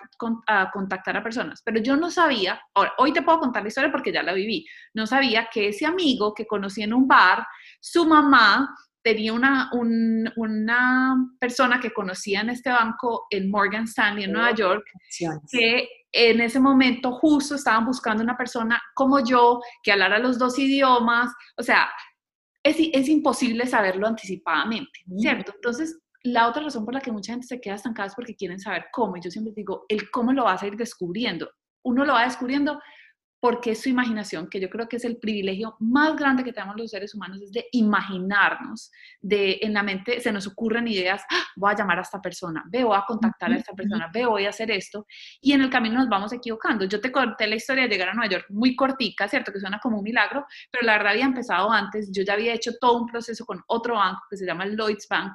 contactar 0.72 1.18
a 1.18 1.24
personas, 1.24 1.62
pero 1.66 1.82
yo 1.82 1.96
no 1.96 2.12
sabía, 2.12 2.62
ahora, 2.76 2.94
hoy 3.00 3.12
te 3.12 3.24
puedo 3.24 3.40
contar 3.40 3.64
la 3.64 3.70
historia 3.70 3.92
porque 3.92 4.12
ya 4.12 4.22
la 4.22 4.34
viví, 4.34 4.66
no 4.94 5.08
sabía 5.08 5.50
que 5.52 5.70
ese 5.70 5.86
amigo 5.86 6.34
que 6.34 6.46
conocí 6.46 6.84
en 6.84 6.94
un 6.94 7.08
bar, 7.08 7.46
su 7.80 8.06
mamá 8.06 8.76
tenía 9.02 9.34
una, 9.34 9.72
una 10.36 11.16
persona 11.40 11.80
que 11.80 11.92
conocía 11.92 12.42
en 12.42 12.52
este 12.52 12.70
banco 12.70 13.26
en 13.32 13.50
Morgan 13.50 13.86
Stanley 13.86 14.26
en 14.26 14.34
Nueva 14.34 14.54
York, 14.54 14.86
que 15.50 15.88
en 16.12 16.42
ese 16.42 16.60
momento 16.60 17.14
justo 17.14 17.56
estaban 17.56 17.86
buscando 17.86 18.24
una 18.24 18.36
persona 18.36 18.82
como 18.94 19.24
yo 19.24 19.62
que 19.84 19.92
hablara 19.92 20.20
los 20.20 20.38
dos 20.38 20.58
idiomas, 20.58 21.32
o 21.58 21.64
sea, 21.64 21.90
es, 22.64 22.78
es 22.80 23.10
imposible 23.10 23.66
saberlo 23.66 24.08
anticipadamente, 24.08 25.00
¿cierto? 25.18 25.54
Entonces, 25.56 26.00
la 26.24 26.48
otra 26.48 26.64
razón 26.64 26.86
por 26.86 26.94
la 26.94 27.02
que 27.02 27.12
mucha 27.12 27.34
gente 27.34 27.48
se 27.48 27.62
queda 27.62 27.76
estancada 27.76 28.08
es 28.08 28.16
porque 28.16 28.36
quieren 28.36 28.60
saber 28.60 28.86
cómo, 28.92 29.18
y 29.18 29.22
yo 29.22 29.32
siempre 29.32 29.54
digo, 29.56 29.86
el 29.88 30.10
cómo 30.12 30.34
lo 30.34 30.44
vas 30.44 30.62
a 30.62 30.68
ir 30.68 30.76
descubriendo. 30.76 31.50
Uno 31.84 32.06
lo 32.06 32.14
va 32.14 32.26
descubriendo 32.26 32.80
porque 33.40 33.72
es 33.72 33.82
su 33.82 33.90
imaginación, 33.90 34.50
que 34.50 34.60
yo 34.60 34.70
creo 34.70 34.88
que 34.88 34.98
es 34.98 35.06
el 35.06 35.18
privilegio 35.18 35.76
más 35.80 36.16
grande 36.16 36.44
que 36.44 36.54
tenemos 36.54 36.76
los 36.78 36.92
seres 36.92 37.16
humanos, 37.16 37.42
es 37.42 37.52
de 37.52 37.68
imaginarnos, 37.72 38.92
de 39.22 39.60
en 39.62 39.74
la 39.74 39.84
mente 39.84 40.20
se 40.20 40.32
nos 40.32 40.48
ocurren 40.48 40.88
ideas, 40.88 41.24
¡Ah! 41.32 41.44
voy 41.56 41.72
a 41.72 41.78
llamar 41.78 42.00
a 42.00 42.02
esta 42.02 42.22
persona, 42.22 42.64
veo 42.68 42.94
a 42.94 43.06
contactar 43.06 43.52
a 43.52 43.56
esta 43.56 43.74
persona, 43.74 44.10
veo 44.14 44.32
voy 44.32 44.46
a 44.46 44.50
hacer 44.50 44.72
esto, 44.72 45.06
y 45.42 45.54
en 45.54 45.62
el 45.62 45.70
camino 45.70 45.96
nos 45.96 46.10
vamos 46.10 46.34
equivocando. 46.34 46.86
Yo 46.86 47.00
te 47.00 47.12
conté 47.12 47.48
la 47.48 47.56
historia 47.56 47.84
de 47.84 47.90
llegar 47.90 48.10
a 48.10 48.14
Nueva 48.14 48.32
York 48.32 48.46
muy 48.50 48.76
cortica, 48.76 49.28
¿cierto? 49.28 49.52
Que 49.52 49.60
suena 49.60 49.80
como 49.80 49.98
un 50.00 50.04
milagro, 50.04 50.46
pero 50.72 50.86
la 50.86 50.94
verdad 50.94 51.14
había 51.14 51.26
empezado 51.26 51.72
antes, 51.72 52.12
yo 52.12 52.24
ya 52.24 52.34
había 52.34 52.54
hecho 52.54 52.72
todo 52.80 53.00
un 53.02 53.08
proceso 53.08 53.46
con 53.46 53.62
otro 53.68 53.96
banco 53.96 54.22
que 54.30 54.38
se 54.38 54.46
llama 54.46 54.66
Lloyds 54.66 55.08
Bank, 55.10 55.34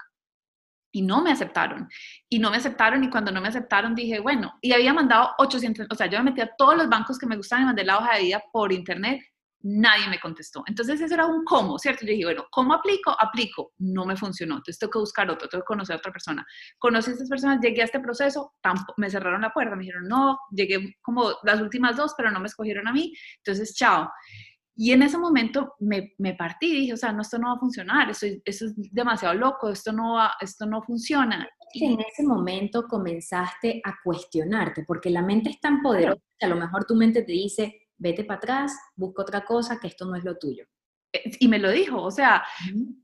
y 0.95 1.03
no 1.03 1.23
me 1.23 1.33
aceptaron. 1.33 1.89
Y 2.29 2.39
no 2.39 2.51
me 2.53 2.59
aceptaron 2.59 3.03
y 3.03 3.11
cuando 3.11 3.33
no 3.33 3.41
me 3.41 3.49
aceptaron 3.49 3.97
dije, 3.97 4.21
bueno, 4.21 4.55
y 4.63 4.73
había 4.73 4.95
mandado 4.95 5.31
800, 5.39 5.89
o 5.91 5.95
sea, 5.97 6.07
yo 6.07 6.19
me 6.19 6.31
metí 6.31 6.41
a 6.41 6.55
todos 6.57 6.77
los 6.77 6.89
bancos 6.89 7.19
que 7.19 7.27
me 7.27 7.37
gustaban 7.37 7.65
y 7.65 7.67
mandé 7.67 7.85
la 7.85 7.99
hoja 7.99 8.15
de 8.15 8.23
vida 8.23 8.43
por 8.53 8.73
internet, 8.73 9.21
nadie 9.63 10.09
me 10.09 10.21
contestó. 10.21 10.63
Entonces 10.69 11.01
eso 11.01 11.15
era 11.15 11.27
un 11.27 11.43
cómo, 11.45 11.81
¿cierto? 11.81 12.07
Yo 12.07 12.13
dije, 12.13 12.27
bueno, 12.27 12.47
¿cómo 12.49 12.75
aplico? 12.75 13.11
Aplico. 13.19 13.73
No 13.79 14.07
me 14.07 14.17
funcionó. 14.17 14.57
Entonces 14.57 14.79
tengo 14.79 14.93
que 14.93 14.99
buscar 15.01 15.29
otro, 15.29 15.49
tengo 15.49 15.63
que 15.63 15.67
conocer 15.67 15.97
a 15.97 15.99
otra 15.99 16.13
persona. 16.13 16.47
Conocí 16.79 17.11
a 17.11 17.15
estas 17.15 17.29
personas, 17.29 17.59
llegué 17.61 17.83
a 17.83 17.87
este 17.87 17.99
proceso, 17.99 18.55
me 18.97 19.11
cerraron 19.11 19.41
la 19.41 19.51
puerta, 19.51 19.75
me 19.75 19.83
dijeron, 19.83 20.07
no, 20.07 20.39
llegué 20.53 20.97
como 21.03 21.33
las 21.43 21.61
últimas 21.61 21.97
dos, 21.97 22.15
pero 22.17 22.31
no 22.31 22.39
me 22.39 22.47
escogieron 22.47 22.87
a 22.87 22.93
mí. 22.93 23.13
Entonces, 23.39 23.75
chao. 23.75 24.09
Y 24.77 24.93
en 24.93 25.03
ese 25.03 25.19
momento 25.19 25.75
me, 25.79 26.15
me 26.19 26.35
partí, 26.35 26.73
dije, 26.73 26.95
o 26.95 26.97
sea, 26.97 27.13
no, 27.13 27.23
esto 27.23 27.39
no 27.39 27.49
va 27.49 27.55
a 27.55 27.61
funcionar, 27.61 28.11
esto, 28.11 28.27
esto, 28.45 28.67
es 28.67 28.75
demasiado 28.93 29.35
loco, 29.35 29.69
esto 29.69 29.93
no, 29.93 30.15
va, 30.15 30.33
esto 30.41 30.67
no 30.67 30.83
funciona. 30.83 31.49
Y 31.73 31.85
en 31.87 32.01
ese 32.01 32.25
momento 32.25 32.87
comenzaste 32.89 33.81
a 33.85 33.95
cuestionarte, 34.03 34.85
porque 34.87 35.11
la 35.11 35.23
mente 35.23 35.51
es 35.51 35.61
tan 35.61 35.81
poderosa 35.81 36.21
que 36.39 36.47
a 36.47 36.49
lo 36.49 36.57
mejor 36.57 36.85
tu 36.85 36.95
mente 36.95 37.23
te 37.23 37.33
dice, 37.33 37.89
vete 37.97 38.25
para 38.25 38.39
atrás, 38.39 38.77
busca 38.97 39.23
otra 39.23 39.45
cosa, 39.45 39.79
que 39.81 39.89
esto 39.89 40.07
no 40.07 40.17
es 40.17 40.25
lo 40.25 40.37
tuyo. 40.39 40.65
Y 41.39 41.47
me 41.49 41.59
lo 41.59 41.71
dijo, 41.71 42.03
o 42.03 42.11
sea, 42.11 42.45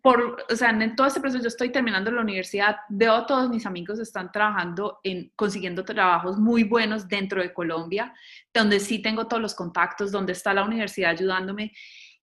por, 0.02 0.45
o 0.50 0.57
sea, 0.57 0.71
en 0.71 0.97
todo 0.97 1.07
este 1.07 1.21
proceso 1.21 1.43
yo 1.43 1.49
estoy 1.49 1.71
terminando 1.71 2.11
la 2.11 2.23
universidad, 2.23 2.76
veo 2.88 3.14
a 3.14 3.26
todos 3.26 3.49
mis 3.49 3.67
amigos 3.67 4.00
están 4.00 4.33
trabajando 4.33 4.99
en 5.05 5.31
consiguiendo 5.37 5.85
trabajos 5.85 6.37
muy 6.38 6.64
buenos 6.64 7.07
dentro 7.07 7.40
de 7.40 7.52
Colombia, 7.52 8.12
donde 8.52 8.81
sí 8.81 9.00
tengo 9.00 9.29
todos 9.29 9.40
los 9.40 9.55
contactos, 9.55 10.11
donde 10.11 10.33
está 10.33 10.52
la 10.52 10.64
universidad 10.64 11.11
ayudándome 11.11 11.73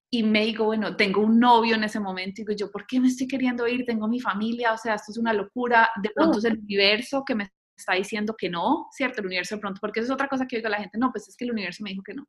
y 0.09 0.23
me 0.23 0.45
digo, 0.45 0.65
bueno, 0.65 0.95
tengo 0.95 1.21
un 1.21 1.39
novio 1.39 1.75
en 1.75 1.83
ese 1.83 1.99
momento 1.99 2.41
y 2.41 2.45
digo 2.45 2.57
yo, 2.57 2.71
¿por 2.71 2.85
qué 2.87 2.99
me 2.99 3.07
estoy 3.07 3.27
queriendo 3.27 3.67
ir? 3.67 3.85
Tengo 3.85 4.07
mi 4.07 4.19
familia, 4.19 4.73
o 4.73 4.77
sea, 4.77 4.95
esto 4.95 5.11
es 5.11 5.17
una 5.17 5.33
locura, 5.33 5.89
de 6.01 6.09
pronto 6.09 6.37
es 6.39 6.45
el 6.45 6.57
universo 6.57 7.23
que 7.25 7.35
me 7.35 7.51
está 7.75 7.93
diciendo 7.93 8.35
que 8.37 8.49
no, 8.49 8.87
¿cierto? 8.91 9.19
El 9.19 9.27
universo 9.27 9.55
de 9.55 9.61
pronto, 9.61 9.79
porque 9.81 9.99
eso 9.99 10.07
es 10.07 10.13
otra 10.13 10.27
cosa 10.27 10.47
que 10.47 10.55
oigo 10.57 10.67
a 10.67 10.71
la 10.71 10.79
gente, 10.79 10.97
no, 10.97 11.11
pues 11.11 11.27
es 11.27 11.35
que 11.35 11.45
el 11.45 11.51
universo 11.51 11.83
me 11.83 11.91
dijo 11.91 12.03
que 12.03 12.13
no. 12.13 12.27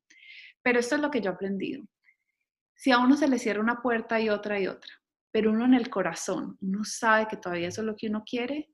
Pero 0.63 0.81
esto 0.81 0.97
es 0.97 1.01
lo 1.01 1.11
que 1.11 1.21
yo 1.21 1.31
he 1.31 1.35
aprendido 1.35 1.85
si 2.79 2.93
a 2.93 2.99
uno 2.99 3.17
se 3.17 3.29
le 3.29 3.39
cierra 3.39 3.61
una 3.61 3.83
puerta 3.83 4.21
y 4.21 4.31
otra 4.31 4.61
y 4.61 4.69
otra, 4.69 4.95
pero 5.33 5.51
uno 5.51 5.65
en 5.65 5.75
el 5.75 5.91
corazón, 5.91 6.57
uno 6.61 6.85
sabe 6.85 7.27
que 7.29 7.37
todavía 7.37 7.69
eso 7.69 7.83
es 7.83 7.87
lo 7.87 7.97
que 7.97 8.07
uno 8.07 8.23
quiere, 8.25 8.71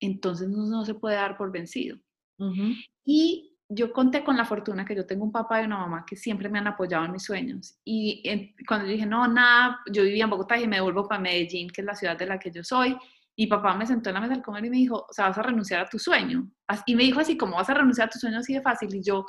entonces 0.00 0.48
no, 0.48 0.84
se 0.84 0.94
puede 0.94 1.16
dar 1.16 1.36
por 1.36 1.50
vencido. 1.50 1.98
Y 3.04 3.58
yo 3.68 3.92
conté 3.92 4.22
con 4.22 4.36
la 4.36 4.44
fortuna 4.44 4.84
que 4.84 4.94
yo 4.94 5.04
tengo 5.04 5.24
un 5.24 5.32
papá 5.32 5.60
y 5.60 5.66
una 5.66 5.78
mamá 5.78 6.04
que 6.06 6.14
siempre 6.14 6.48
me 6.48 6.60
han 6.60 6.68
apoyado 6.68 7.04
en 7.04 7.12
mis 7.12 7.24
sueños. 7.24 7.76
Y 7.84 8.22
cuando 8.66 8.86
yo 8.86 8.92
dije, 8.92 9.06
no, 9.06 9.26
nada, 9.26 9.80
yo 9.90 10.04
vivía 10.04 10.24
en 10.24 10.30
Bogotá 10.30 10.56
y 10.56 10.68
me 10.68 10.76
devuelvo 10.76 11.08
para 11.08 11.20
Medellín, 11.20 11.68
que 11.68 11.80
es 11.80 11.86
la 11.86 11.96
ciudad 11.96 12.16
de 12.16 12.26
la 12.26 12.38
que 12.38 12.52
yo 12.52 12.62
soy, 12.62 12.96
y 13.34 13.48
papá 13.48 13.74
me 13.76 13.86
sentó 13.86 14.10
en 14.10 14.14
la 14.14 14.20
mesa 14.20 14.34
del 14.34 14.42
comer 14.42 14.64
y 14.64 14.70
me 14.70 14.76
dijo, 14.76 15.06
o 15.08 15.12
sea, 15.12 15.28
vas 15.28 15.38
a 15.38 15.42
renunciar 15.42 15.80
a 15.80 15.88
tu 15.88 15.98
sueño. 15.98 16.48
Y 16.86 16.94
me 16.94 17.02
dijo 17.02 17.20
así, 17.20 17.36
¿cómo 17.36 17.56
vas 17.56 17.68
a 17.70 17.74
renunciar 17.74 18.06
a 18.06 18.10
tu 18.10 18.18
sueño 18.20 18.38
así 18.38 18.54
de 18.54 18.62
fácil? 18.62 18.94
Y 18.94 19.02
yo, 19.02 19.26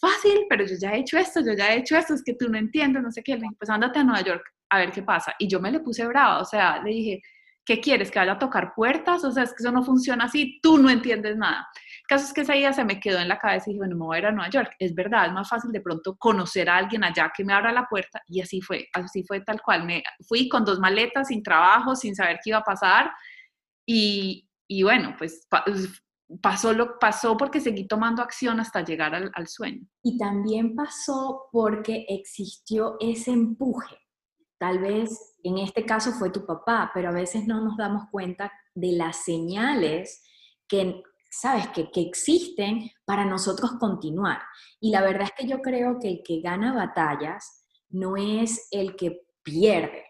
fácil, 0.00 0.46
pero 0.48 0.64
yo 0.66 0.74
ya 0.80 0.92
he 0.92 1.00
hecho 1.00 1.18
esto, 1.18 1.40
yo 1.40 1.52
ya 1.52 1.72
he 1.72 1.78
hecho 1.78 1.96
esto, 1.96 2.14
es 2.14 2.22
que 2.24 2.34
tú 2.34 2.48
no 2.48 2.58
entiendes, 2.58 3.02
no 3.02 3.10
sé 3.10 3.22
qué. 3.22 3.34
Le 3.34 3.42
dije, 3.42 3.54
pues 3.58 3.70
ándate 3.70 3.98
a 3.98 4.04
Nueva 4.04 4.22
York 4.22 4.44
a 4.70 4.78
ver 4.78 4.92
qué 4.92 5.02
pasa. 5.02 5.34
Y 5.38 5.48
yo 5.48 5.60
me 5.60 5.70
le 5.70 5.80
puse 5.80 6.06
brava, 6.06 6.40
o 6.40 6.44
sea, 6.44 6.82
le 6.82 6.90
dije, 6.90 7.22
¿qué 7.64 7.80
quieres? 7.80 8.10
¿Que 8.10 8.18
vaya 8.18 8.32
a 8.32 8.38
tocar 8.38 8.72
puertas? 8.74 9.24
O 9.24 9.30
sea, 9.30 9.44
es 9.44 9.50
que 9.50 9.62
eso 9.62 9.72
no 9.72 9.84
funciona 9.84 10.24
así, 10.24 10.58
tú 10.62 10.78
no 10.78 10.90
entiendes 10.90 11.36
nada. 11.36 11.68
El 12.02 12.06
caso 12.08 12.26
es 12.26 12.32
que 12.32 12.40
esa 12.40 12.56
idea 12.56 12.72
se 12.72 12.84
me 12.84 12.98
quedó 12.98 13.18
en 13.20 13.28
la 13.28 13.38
cabeza 13.38 13.64
y 13.66 13.72
dije, 13.72 13.78
bueno, 13.78 13.96
me 13.96 14.04
voy 14.04 14.16
a 14.16 14.18
ir 14.20 14.26
a 14.26 14.32
Nueva 14.32 14.50
York. 14.50 14.74
Es 14.78 14.94
verdad, 14.94 15.26
es 15.26 15.32
más 15.32 15.48
fácil 15.48 15.70
de 15.70 15.80
pronto 15.80 16.16
conocer 16.16 16.68
a 16.68 16.76
alguien 16.76 17.04
allá 17.04 17.30
que 17.36 17.44
me 17.44 17.52
abra 17.52 17.72
la 17.72 17.86
puerta. 17.86 18.20
Y 18.26 18.40
así 18.40 18.60
fue, 18.60 18.88
así 18.92 19.22
fue 19.24 19.40
tal 19.42 19.60
cual. 19.62 19.84
Me 19.84 20.02
fui 20.26 20.48
con 20.48 20.64
dos 20.64 20.80
maletas, 20.80 21.28
sin 21.28 21.42
trabajo, 21.42 21.94
sin 21.94 22.14
saber 22.14 22.38
qué 22.42 22.50
iba 22.50 22.58
a 22.58 22.64
pasar 22.64 23.10
y, 23.86 24.48
y 24.68 24.82
bueno, 24.82 25.14
pues 25.18 25.46
pasó, 26.42 26.72
lo, 26.72 26.98
pasó 26.98 27.36
porque 27.36 27.60
seguí 27.60 27.86
tomando 27.86 28.22
acción 28.22 28.60
hasta 28.60 28.84
llegar 28.84 29.14
al, 29.14 29.30
al 29.34 29.48
sueño. 29.48 29.86
Y 30.02 30.18
también 30.18 30.74
pasó 30.74 31.48
porque 31.52 32.06
existió 32.08 32.96
ese 33.00 33.32
empuje. 33.32 33.96
Tal 34.58 34.78
vez 34.78 35.30
en 35.42 35.58
este 35.58 35.84
caso 35.84 36.12
fue 36.12 36.30
tu 36.30 36.44
papá, 36.44 36.90
pero 36.92 37.08
a 37.08 37.12
veces 37.12 37.46
no 37.46 37.62
nos 37.62 37.76
damos 37.76 38.04
cuenta 38.10 38.52
de 38.74 38.92
las 38.92 39.24
señales 39.24 40.22
que, 40.68 41.02
sabes, 41.30 41.68
que, 41.68 41.90
que, 41.90 42.02
existen 42.02 42.90
para 43.04 43.24
nosotros 43.24 43.72
continuar. 43.80 44.40
Y 44.80 44.90
la 44.90 45.02
verdad 45.02 45.24
es 45.24 45.32
que 45.32 45.48
yo 45.48 45.60
creo 45.62 45.98
que 45.98 46.08
el 46.08 46.22
que 46.24 46.40
gana 46.40 46.74
batallas 46.74 47.64
no 47.88 48.16
es 48.16 48.68
el 48.70 48.96
que 48.96 49.22
pierde, 49.42 50.04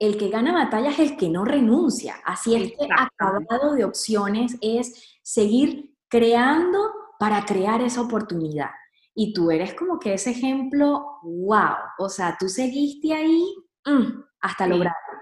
el 0.00 0.16
que 0.16 0.30
gana 0.30 0.52
batallas 0.52 0.98
es 0.98 1.12
el 1.12 1.16
que 1.18 1.28
no 1.28 1.44
renuncia. 1.44 2.16
Así 2.24 2.56
es 2.56 2.72
que 2.72 2.88
acabado 2.90 3.74
de 3.74 3.84
opciones 3.84 4.56
es 4.62 5.18
seguir 5.22 5.94
creando 6.08 6.90
para 7.18 7.44
crear 7.44 7.82
esa 7.82 8.00
oportunidad. 8.00 8.70
Y 9.14 9.34
tú 9.34 9.50
eres 9.50 9.74
como 9.74 9.98
que 9.98 10.14
ese 10.14 10.30
ejemplo, 10.30 11.18
wow, 11.22 11.76
o 11.98 12.08
sea, 12.08 12.34
tú 12.40 12.48
seguiste 12.48 13.12
ahí 13.12 13.44
mm, 13.84 14.22
hasta 14.40 14.66
lograrlo. 14.66 15.20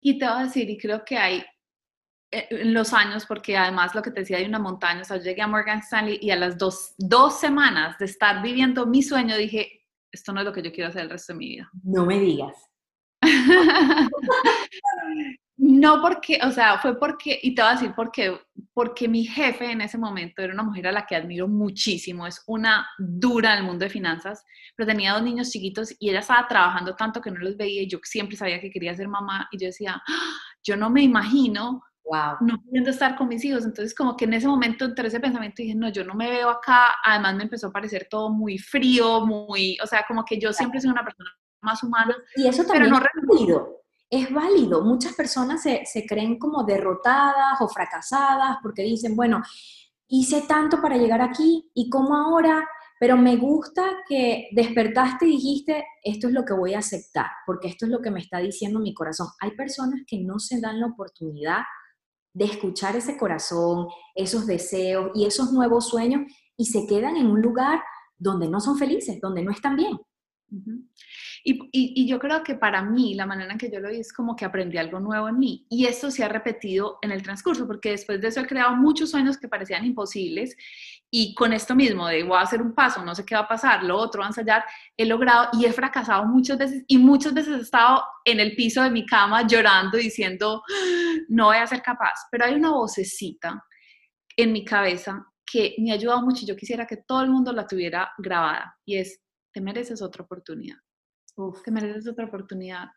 Y 0.00 0.18
te 0.18 0.26
voy 0.26 0.40
a 0.40 0.44
decir, 0.44 0.70
y 0.70 0.78
creo 0.78 1.04
que 1.04 1.18
hay 1.18 1.44
eh, 2.30 2.46
en 2.50 2.72
los 2.72 2.94
años, 2.94 3.26
porque 3.26 3.58
además 3.58 3.94
lo 3.94 4.00
que 4.00 4.12
te 4.12 4.20
decía, 4.20 4.38
hay 4.38 4.46
una 4.46 4.58
montaña, 4.58 5.02
o 5.02 5.04
sea, 5.04 5.18
yo 5.18 5.24
llegué 5.24 5.42
a 5.42 5.46
Morgan 5.46 5.80
Stanley 5.80 6.18
y 6.22 6.30
a 6.30 6.36
las 6.36 6.56
dos, 6.56 6.94
dos 6.96 7.38
semanas 7.38 7.98
de 7.98 8.06
estar 8.06 8.42
viviendo 8.42 8.86
mi 8.86 9.02
sueño 9.02 9.36
dije, 9.36 9.84
esto 10.10 10.32
no 10.32 10.40
es 10.40 10.46
lo 10.46 10.54
que 10.54 10.62
yo 10.62 10.72
quiero 10.72 10.88
hacer 10.88 11.02
el 11.02 11.10
resto 11.10 11.34
de 11.34 11.38
mi 11.38 11.48
vida. 11.48 11.70
No 11.82 12.06
me 12.06 12.18
digas. 12.18 12.56
No 15.58 16.02
porque, 16.02 16.38
o 16.42 16.50
sea, 16.50 16.78
fue 16.78 16.98
porque, 16.98 17.38
y 17.42 17.54
te 17.54 17.62
voy 17.62 17.70
a 17.70 17.74
decir 17.74 17.94
por 17.94 18.10
qué, 18.10 18.38
porque 18.74 19.08
mi 19.08 19.24
jefe 19.24 19.70
en 19.70 19.80
ese 19.80 19.96
momento 19.98 20.42
era 20.42 20.52
una 20.52 20.62
mujer 20.62 20.86
a 20.88 20.92
la 20.92 21.06
que 21.06 21.16
admiro 21.16 21.48
muchísimo, 21.48 22.26
es 22.26 22.42
una 22.46 22.86
dura 22.98 23.52
en 23.52 23.58
el 23.60 23.64
mundo 23.64 23.84
de 23.84 23.90
finanzas, 23.90 24.44
pero 24.76 24.86
tenía 24.86 25.14
dos 25.14 25.22
niños 25.22 25.50
chiquitos 25.50 25.94
y 25.98 26.10
ella 26.10 26.20
estaba 26.20 26.46
trabajando 26.46 26.94
tanto 26.94 27.20
que 27.20 27.30
no 27.30 27.38
los 27.38 27.56
veía 27.56 27.82
y 27.82 27.88
yo 27.88 27.98
siempre 28.02 28.36
sabía 28.36 28.60
que 28.60 28.70
quería 28.70 28.94
ser 28.94 29.08
mamá 29.08 29.48
y 29.50 29.58
yo 29.58 29.66
decía, 29.66 30.02
¡Ah! 30.06 30.30
yo 30.62 30.76
no 30.76 30.90
me 30.90 31.02
imagino 31.02 31.82
Wow. 32.08 32.36
no 32.40 32.62
pudiendo 32.62 32.90
estar 32.90 33.16
con 33.16 33.26
mis 33.26 33.44
hijos. 33.44 33.64
Entonces, 33.64 33.92
como 33.92 34.16
que 34.16 34.26
en 34.26 34.34
ese 34.34 34.46
momento 34.46 34.84
entre 34.84 35.08
ese 35.08 35.18
pensamiento 35.18 35.60
dije, 35.60 35.74
no, 35.74 35.88
yo 35.88 36.04
no 36.04 36.14
me 36.14 36.30
veo 36.30 36.50
acá. 36.50 36.94
Además, 37.04 37.34
me 37.34 37.42
empezó 37.42 37.66
a 37.66 37.72
parecer 37.72 38.06
todo 38.08 38.30
muy 38.30 38.58
frío, 38.58 39.26
muy, 39.26 39.76
o 39.82 39.86
sea, 39.88 40.04
como 40.06 40.24
que 40.24 40.38
yo 40.38 40.52
siempre 40.52 40.80
soy 40.80 40.90
una 40.90 41.02
persona 41.02 41.28
más 41.60 41.82
humana. 41.82 42.16
Y 42.36 42.46
eso 42.46 42.64
también 42.64 42.94
es 42.94 43.00
válido. 43.26 43.82
Es 44.08 44.32
válido. 44.32 44.82
Muchas 44.84 45.14
personas 45.14 45.62
se, 45.62 45.82
se 45.84 46.06
creen 46.06 46.38
como 46.38 46.64
derrotadas 46.64 47.60
o 47.60 47.68
fracasadas 47.68 48.58
porque 48.62 48.82
dicen, 48.82 49.16
bueno, 49.16 49.42
hice 50.08 50.42
tanto 50.42 50.80
para 50.80 50.96
llegar 50.96 51.20
aquí 51.20 51.70
y 51.74 51.90
como 51.90 52.14
ahora, 52.16 52.66
pero 52.98 53.16
me 53.16 53.36
gusta 53.36 53.98
que 54.08 54.48
despertaste 54.52 55.26
y 55.26 55.32
dijiste, 55.32 55.84
esto 56.02 56.28
es 56.28 56.32
lo 56.32 56.44
que 56.44 56.54
voy 56.54 56.74
a 56.74 56.78
aceptar, 56.78 57.26
porque 57.44 57.68
esto 57.68 57.86
es 57.86 57.90
lo 57.90 58.00
que 58.00 58.10
me 58.10 58.20
está 58.20 58.38
diciendo 58.38 58.78
mi 58.78 58.94
corazón. 58.94 59.28
Hay 59.40 59.50
personas 59.52 60.00
que 60.06 60.20
no 60.20 60.38
se 60.38 60.60
dan 60.60 60.80
la 60.80 60.86
oportunidad 60.86 61.62
de 62.32 62.44
escuchar 62.44 62.96
ese 62.96 63.16
corazón, 63.16 63.88
esos 64.14 64.46
deseos 64.46 65.10
y 65.14 65.26
esos 65.26 65.52
nuevos 65.52 65.88
sueños 65.88 66.22
y 66.56 66.66
se 66.66 66.86
quedan 66.86 67.16
en 67.16 67.26
un 67.26 67.40
lugar 67.40 67.82
donde 68.18 68.48
no 68.48 68.60
son 68.60 68.78
felices, 68.78 69.20
donde 69.20 69.42
no 69.42 69.50
están 69.50 69.76
bien. 69.76 69.98
Y, 71.42 71.68
y, 71.72 72.06
yo 72.06 72.18
creo 72.18 72.42
que 72.42 72.54
para 72.54 72.82
mí 72.82 73.14
la 73.14 73.26
manera 73.26 73.52
en 73.52 73.58
que 73.58 73.70
yo 73.70 73.80
lo 73.80 73.90
vi 73.90 73.98
es 73.98 74.12
como 74.12 74.36
que 74.36 74.44
aprendí 74.44 74.78
algo 74.78 75.00
nuevo 75.00 75.28
en 75.28 75.38
mí. 75.38 75.66
Y 75.68 75.86
esto 75.86 76.10
se 76.10 76.24
ha 76.24 76.28
repetido 76.28 76.98
en 77.02 77.12
el 77.12 77.22
transcurso, 77.22 77.66
porque 77.66 77.90
después 77.90 78.20
de 78.20 78.28
eso 78.28 78.40
he 78.40 78.46
creado 78.46 78.76
muchos 78.76 79.10
sueños 79.10 79.38
que 79.38 79.48
parecían 79.48 79.84
imposibles. 79.84 80.56
Y 81.10 81.34
con 81.34 81.52
esto 81.52 81.74
mismo 81.74 82.06
de 82.08 82.22
voy 82.24 82.36
a 82.36 82.42
hacer 82.42 82.60
un 82.62 82.74
paso, 82.74 83.04
no 83.04 83.14
sé 83.14 83.24
qué 83.24 83.34
va 83.34 83.42
a 83.42 83.48
pasar, 83.48 83.84
lo 83.84 83.96
otro, 83.96 84.20
va 84.20 84.26
a 84.26 84.30
ensayar, 84.30 84.64
he 84.96 85.06
logrado 85.06 85.50
y 85.52 85.64
he 85.64 85.72
fracasado 85.72 86.24
muchas 86.26 86.58
veces. 86.58 86.84
Y 86.86 86.98
muchas 86.98 87.34
veces 87.34 87.58
he 87.58 87.62
estado 87.62 88.04
en 88.24 88.40
el 88.40 88.54
piso 88.54 88.82
de 88.82 88.90
mi 88.90 89.06
cama 89.06 89.46
llorando, 89.46 89.98
diciendo, 89.98 90.62
no 91.28 91.46
voy 91.46 91.56
a 91.56 91.66
ser 91.66 91.82
capaz. 91.82 92.26
Pero 92.30 92.44
hay 92.44 92.54
una 92.54 92.70
vocecita 92.70 93.64
en 94.36 94.52
mi 94.52 94.64
cabeza 94.64 95.24
que 95.46 95.76
me 95.78 95.92
ha 95.92 95.94
ayudado 95.94 96.22
mucho 96.22 96.42
y 96.42 96.48
yo 96.48 96.56
quisiera 96.56 96.86
que 96.86 96.98
todo 96.98 97.22
el 97.22 97.30
mundo 97.30 97.52
la 97.52 97.66
tuviera 97.66 98.12
grabada. 98.18 98.76
Y 98.84 98.98
es, 98.98 99.20
te 99.56 99.62
mereces 99.62 100.02
otra 100.02 100.22
oportunidad. 100.22 100.76
Uf, 101.34 101.62
te 101.62 101.70
mereces 101.70 102.06
otra 102.06 102.26
oportunidad. 102.26 102.88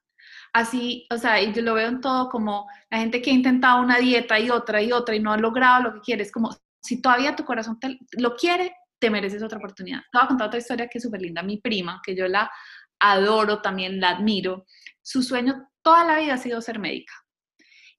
Así, 0.52 1.08
o 1.10 1.18
sea, 1.18 1.42
y 1.42 1.54
yo 1.54 1.62
lo 1.62 1.74
veo 1.76 1.88
en 1.88 2.02
todo 2.02 2.28
como 2.28 2.68
la 2.92 2.98
gente 2.98 3.22
que 3.22 3.32
ha 3.32 3.34
intentado 3.34 3.82
una 3.82 3.98
dieta 3.98 4.38
y 4.38 4.50
otra 4.50 4.82
y 4.82 4.92
otra 4.92 5.16
y 5.16 5.22
no 5.22 5.32
ha 5.32 5.38
logrado 5.38 5.84
lo 5.84 5.94
que 5.94 6.02
quiere. 6.02 6.24
Es 6.24 6.34
como, 6.34 6.50
si 6.84 7.02
todavía 7.02 7.34
tu 7.34 7.46
corazón 7.46 7.80
te, 7.80 7.98
lo 8.18 8.36
quiere, 8.36 8.76
te 9.00 9.10
mereces 9.10 9.42
otra 9.42 9.58
oportunidad. 9.58 10.02
Te 10.12 10.18
voy 10.18 10.26
a 10.26 10.28
contar 10.28 10.48
otra 10.48 10.60
historia 10.60 10.90
que 10.90 10.98
es 10.98 11.04
súper 11.06 11.22
linda. 11.22 11.42
Mi 11.44 11.62
prima, 11.62 12.02
que 12.06 12.14
yo 12.14 12.28
la 12.28 12.52
adoro, 13.00 13.62
también 13.62 14.02
la 14.02 14.10
admiro, 14.10 14.66
su 15.02 15.24
sueño 15.24 15.66
toda 15.82 16.04
la 16.04 16.20
vida 16.20 16.34
ha 16.34 16.38
sido 16.38 16.60
ser 16.60 16.78
médica. 16.78 17.14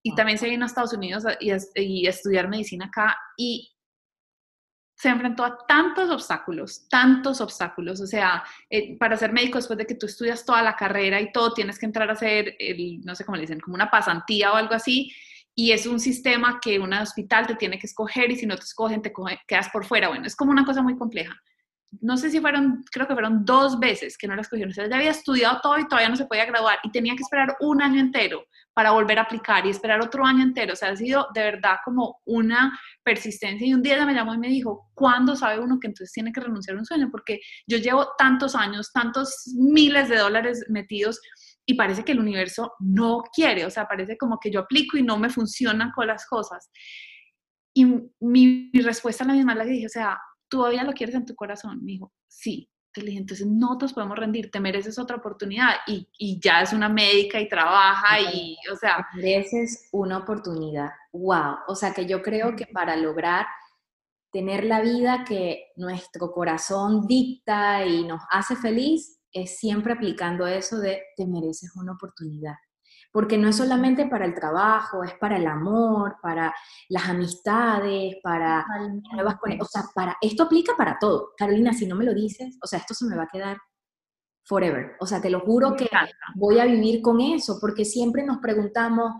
Y 0.03 0.15
también 0.15 0.37
se 0.37 0.51
vino 0.51 0.65
a 0.65 0.67
Estados 0.67 0.93
Unidos 0.93 1.25
y, 1.41 1.51
y 1.77 2.07
estudiar 2.07 2.47
medicina 2.47 2.89
acá. 2.89 3.17
Y 3.39 3.73
se 5.01 5.09
enfrentó 5.09 5.45
a 5.47 5.57
tantos 5.67 6.11
obstáculos, 6.11 6.87
tantos 6.91 7.41
obstáculos. 7.41 8.03
O 8.03 8.07
sea, 8.07 8.45
eh, 8.69 8.99
para 8.99 9.17
ser 9.17 9.33
médico, 9.33 9.57
después 9.57 9.79
de 9.79 9.87
que 9.87 9.95
tú 9.95 10.05
estudias 10.05 10.45
toda 10.45 10.63
la 10.63 10.77
carrera 10.77 11.19
y 11.23 11.33
todo, 11.33 11.55
tienes 11.55 11.79
que 11.79 11.87
entrar 11.87 12.11
a 12.11 12.13
hacer, 12.13 12.55
el, 12.59 13.01
no 13.03 13.15
sé 13.15 13.25
cómo 13.25 13.37
le 13.37 13.43
dicen, 13.43 13.61
como 13.61 13.77
una 13.77 13.91
pasantía 13.91 14.53
o 14.53 14.57
algo 14.57 14.75
así. 14.75 15.11
Y 15.55 15.73
es 15.73 15.87
un 15.87 16.01
sistema 16.01 16.61
que 16.61 16.79
un 16.79 16.93
hospital 16.93 17.47
te 17.47 17.55
tiene 17.55 17.79
que 17.79 17.87
escoger 17.87 18.31
y 18.31 18.37
si 18.37 18.45
no 18.45 18.57
te 18.57 18.65
escogen, 18.65 19.01
te 19.01 19.11
quedas 19.49 19.71
por 19.71 19.87
fuera. 19.87 20.09
Bueno, 20.09 20.27
es 20.27 20.37
como 20.37 20.51
una 20.51 20.67
cosa 20.67 20.83
muy 20.83 20.99
compleja. 20.99 21.35
No 22.01 22.17
sé 22.17 22.31
si 22.31 22.41
fueron, 22.41 22.85
creo 22.93 23.07
que 23.07 23.15
fueron 23.15 23.45
dos 23.45 23.79
veces 23.81 24.17
que 24.17 24.29
no 24.29 24.37
la 24.37 24.43
escogieron. 24.43 24.71
O 24.71 24.75
sea, 24.75 24.89
ya 24.89 24.97
había 24.97 25.11
estudiado 25.11 25.61
todo 25.61 25.79
y 25.79 25.89
todavía 25.89 26.09
no 26.09 26.17
se 26.17 26.27
podía 26.27 26.45
graduar 26.45 26.79
y 26.85 26.91
tenía 26.91 27.15
que 27.15 27.23
esperar 27.23 27.57
un 27.61 27.83
año 27.83 28.01
entero 28.01 28.45
para 28.73 28.93
volver 28.93 29.19
a 29.19 29.23
aplicar 29.23 29.67
y 29.67 29.71
esperar 29.71 30.01
otro 30.01 30.25
año 30.25 30.43
entero. 30.43 30.73
O 30.73 30.77
sea, 30.77 30.91
ha 30.91 30.97
sido 30.97 31.27
de 31.35 31.43
verdad 31.43 31.77
como 31.85 32.21
una 32.25 32.79
persistencia. 33.03 33.67
Y 33.67 33.75
un 33.75 33.83
día 33.83 33.97
ella 33.97 34.07
me 34.07 34.15
llamó 34.15 34.35
y 34.35 34.39
me 34.39 34.49
dijo, 34.49 34.91
¿cuándo 34.95 35.35
sabe 35.35 35.59
uno 35.59 35.79
que 35.81 35.89
entonces 35.89 36.13
tiene 36.13 36.33
que 36.33 36.41
renunciar 36.41 36.77
a 36.77 36.81
un 36.81 36.87
sueño? 36.87 37.09
Porque 37.11 37.41
yo 37.67 37.79
llevo 37.79 38.09
tantos 38.17 38.55
años, 38.55 38.93
tantos 38.93 39.53
miles 39.57 40.09
de 40.09 40.19
dólares 40.19 40.65
metidos 40.69 41.21
y 41.67 41.75
parece 41.75 42.05
que 42.05 42.13
el 42.13 42.21
universo 42.21 42.73
no 42.79 43.23
quiere. 43.33 43.67
O 43.67 43.71
sea, 43.71 43.87
parece 43.87 44.17
como 44.17 44.39
que 44.39 44.51
yo 44.51 44.61
aplico 44.61 44.97
y 44.97 45.03
no 45.03 45.19
me 45.19 45.31
funcionan 45.31 45.91
con 45.93 46.07
las 46.07 46.27
cosas. 46.27 46.71
Y 47.75 47.87
mi, 48.21 48.71
respuesta 48.83 49.25
a 49.25 49.29
la 49.29 49.35
misma 49.35 49.55
la 49.55 49.65
que 49.65 49.71
dije, 49.71 49.87
o 49.87 49.91
sea, 49.91 50.19
¿todavía 50.51 50.85
lo 50.85 50.93
quieres 50.93 51.15
en 51.15 51.25
tu 51.25 51.35
corazón? 51.35 51.83
Me 51.83 51.93
dijo, 51.93 52.13
sí. 52.29 52.69
entonces 52.95 53.47
no 53.47 53.79
te 53.79 53.89
podemos 53.89 54.19
rendir, 54.19 54.51
te 54.51 54.61
mereces 54.61 54.99
otra 54.99 55.17
oportunidad 55.17 55.77
y, 55.87 56.07
y, 56.19 56.39
ya 56.41 56.61
es 56.61 56.73
una 56.73 56.89
médica 56.89 57.41
y 57.41 57.49
trabaja 57.49 58.21
y, 58.21 58.57
o 58.71 58.77
sea... 58.77 59.07
mereces 59.15 59.89
una 59.93 60.19
oportunidad, 60.19 60.91
wow, 61.13 61.57
o 61.69 61.75
sea 61.75 61.95
que 61.95 62.07
yo 62.07 62.21
creo 62.21 62.55
que 62.57 62.67
para 62.67 62.97
lograr 62.97 63.47
tener 64.33 64.65
la 64.65 64.81
vida 64.81 65.25
que 65.27 65.69
nuestro 65.77 66.33
corazón 66.33 67.07
dicta 67.07 67.87
y 67.87 68.05
nos 68.05 68.21
hace 68.31 68.57
feliz, 68.57 69.21
es 69.33 69.59
siempre 69.59 69.93
aplicando 69.93 70.47
eso 70.47 70.79
de 70.79 71.03
te 71.17 71.27
mereces 71.27 71.75
una 71.77 71.93
oportunidad 71.93 72.55
porque 73.13 73.37
no 73.39 73.49
es 73.49 73.57
solamente 73.57 74.07
para 74.07 74.25
el 74.25 74.35
trabajo, 74.35 75.03
es 75.03 75.15
para 75.15 75.37
el 75.37 75.47
amor, 75.47 76.17
para 76.23 76.55
las 76.89 77.09
amistades, 77.09 78.17
para 78.23 78.65
nuevas 79.13 79.37
conexiones, 79.37 79.69
o 79.69 79.71
sea, 79.71 79.83
para, 79.95 80.17
esto 80.21 80.45
aplica 80.45 80.75
para 80.77 80.99
todo. 80.99 81.33
Carolina, 81.37 81.73
si 81.73 81.87
no 81.87 81.97
me 81.97 82.05
lo 82.05 82.15
dices, 82.15 82.57
o 82.63 82.67
sea, 82.67 82.79
esto 82.79 82.95
se 82.95 83.07
me 83.07 83.17
va 83.17 83.25
a 83.25 83.29
quedar 83.33 83.59
forever. 84.45 84.97
O 85.01 85.07
sea, 85.07 85.21
te 85.21 85.31
lo 85.31 85.41
juro 85.41 85.75
que 85.77 85.89
voy 86.37 86.59
a 86.61 86.65
vivir 86.65 87.03
con 87.03 87.21
eso, 87.21 87.59
porque 87.61 87.85
siempre 87.85 88.25
nos 88.25 88.39
preguntamos, 88.39 89.13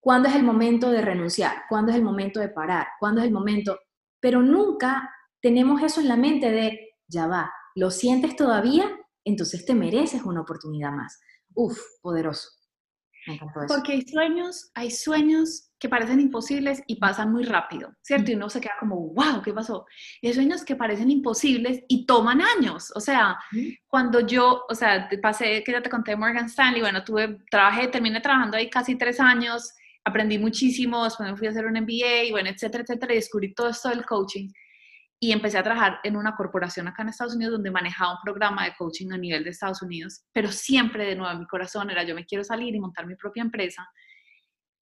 ¿cuándo 0.00 0.28
es 0.28 0.34
el 0.34 0.42
momento 0.42 0.90
de 0.90 1.02
renunciar? 1.02 1.64
¿Cuándo 1.68 1.92
es 1.92 1.98
el 1.98 2.04
momento 2.04 2.40
de 2.40 2.48
parar? 2.48 2.88
¿Cuándo 2.98 3.20
es 3.20 3.26
el 3.26 3.32
momento? 3.32 3.78
Pero 4.20 4.40
nunca 4.42 5.10
tenemos 5.42 5.82
eso 5.82 6.00
en 6.00 6.08
la 6.08 6.16
mente 6.16 6.50
de, 6.50 6.94
ya 7.06 7.26
va, 7.26 7.52
¿lo 7.74 7.90
sientes 7.90 8.34
todavía? 8.34 8.90
Entonces 9.24 9.66
te 9.66 9.74
mereces 9.74 10.22
una 10.22 10.40
oportunidad 10.40 10.92
más. 10.92 11.20
Uf, 11.54 11.78
poderoso. 12.00 12.48
Porque 13.68 13.92
hay 13.92 14.02
sueños, 14.02 14.70
hay 14.74 14.90
sueños 14.90 15.70
que 15.78 15.88
parecen 15.88 16.20
imposibles 16.20 16.82
y 16.86 16.96
pasan 16.96 17.32
muy 17.32 17.44
rápido, 17.44 17.94
¿cierto? 18.02 18.30
Y 18.30 18.34
uno 18.34 18.48
se 18.48 18.60
queda 18.60 18.74
como, 18.80 19.12
wow, 19.12 19.42
¿qué 19.42 19.52
pasó? 19.52 19.86
Y 20.20 20.28
hay 20.28 20.34
sueños 20.34 20.64
que 20.64 20.76
parecen 20.76 21.10
imposibles 21.10 21.82
y 21.88 22.06
toman 22.06 22.40
años. 22.40 22.92
O 22.94 23.00
sea, 23.00 23.36
cuando 23.86 24.20
yo, 24.20 24.64
o 24.68 24.74
sea, 24.74 25.08
pasé, 25.22 25.62
que 25.64 25.72
ya 25.72 25.82
te 25.82 25.90
conté 25.90 26.16
Morgan 26.16 26.46
Stanley, 26.46 26.80
bueno, 26.80 27.04
tuve, 27.04 27.38
trabajé, 27.50 27.88
terminé 27.88 28.20
trabajando 28.20 28.56
ahí 28.56 28.70
casi 28.70 28.96
tres 28.96 29.20
años, 29.20 29.72
aprendí 30.04 30.38
muchísimo, 30.38 31.04
después 31.04 31.30
me 31.30 31.36
fui 31.36 31.46
a 31.46 31.50
hacer 31.50 31.66
un 31.66 31.74
MBA 31.74 32.24
y 32.24 32.30
bueno, 32.30 32.50
etcétera, 32.50 32.84
etcétera, 32.84 33.12
y 33.12 33.16
descubrí 33.16 33.54
todo 33.54 33.68
esto 33.68 33.88
del 33.88 34.04
coaching 34.04 34.48
y 35.24 35.32
empecé 35.32 35.56
a 35.56 35.62
trabajar 35.62 36.00
en 36.04 36.16
una 36.16 36.36
corporación 36.36 36.86
acá 36.86 37.02
en 37.02 37.08
Estados 37.08 37.34
Unidos 37.34 37.52
donde 37.54 37.70
manejaba 37.70 38.12
un 38.12 38.18
programa 38.22 38.64
de 38.64 38.74
coaching 38.76 39.10
a 39.10 39.16
nivel 39.16 39.42
de 39.42 39.50
Estados 39.50 39.80
Unidos, 39.80 40.22
pero 40.34 40.52
siempre 40.52 41.06
de 41.06 41.16
nuevo 41.16 41.32
en 41.32 41.40
mi 41.40 41.46
corazón 41.46 41.90
era 41.90 42.02
yo 42.02 42.14
me 42.14 42.26
quiero 42.26 42.44
salir 42.44 42.74
y 42.74 42.80
montar 42.80 43.06
mi 43.06 43.16
propia 43.16 43.42
empresa. 43.42 43.88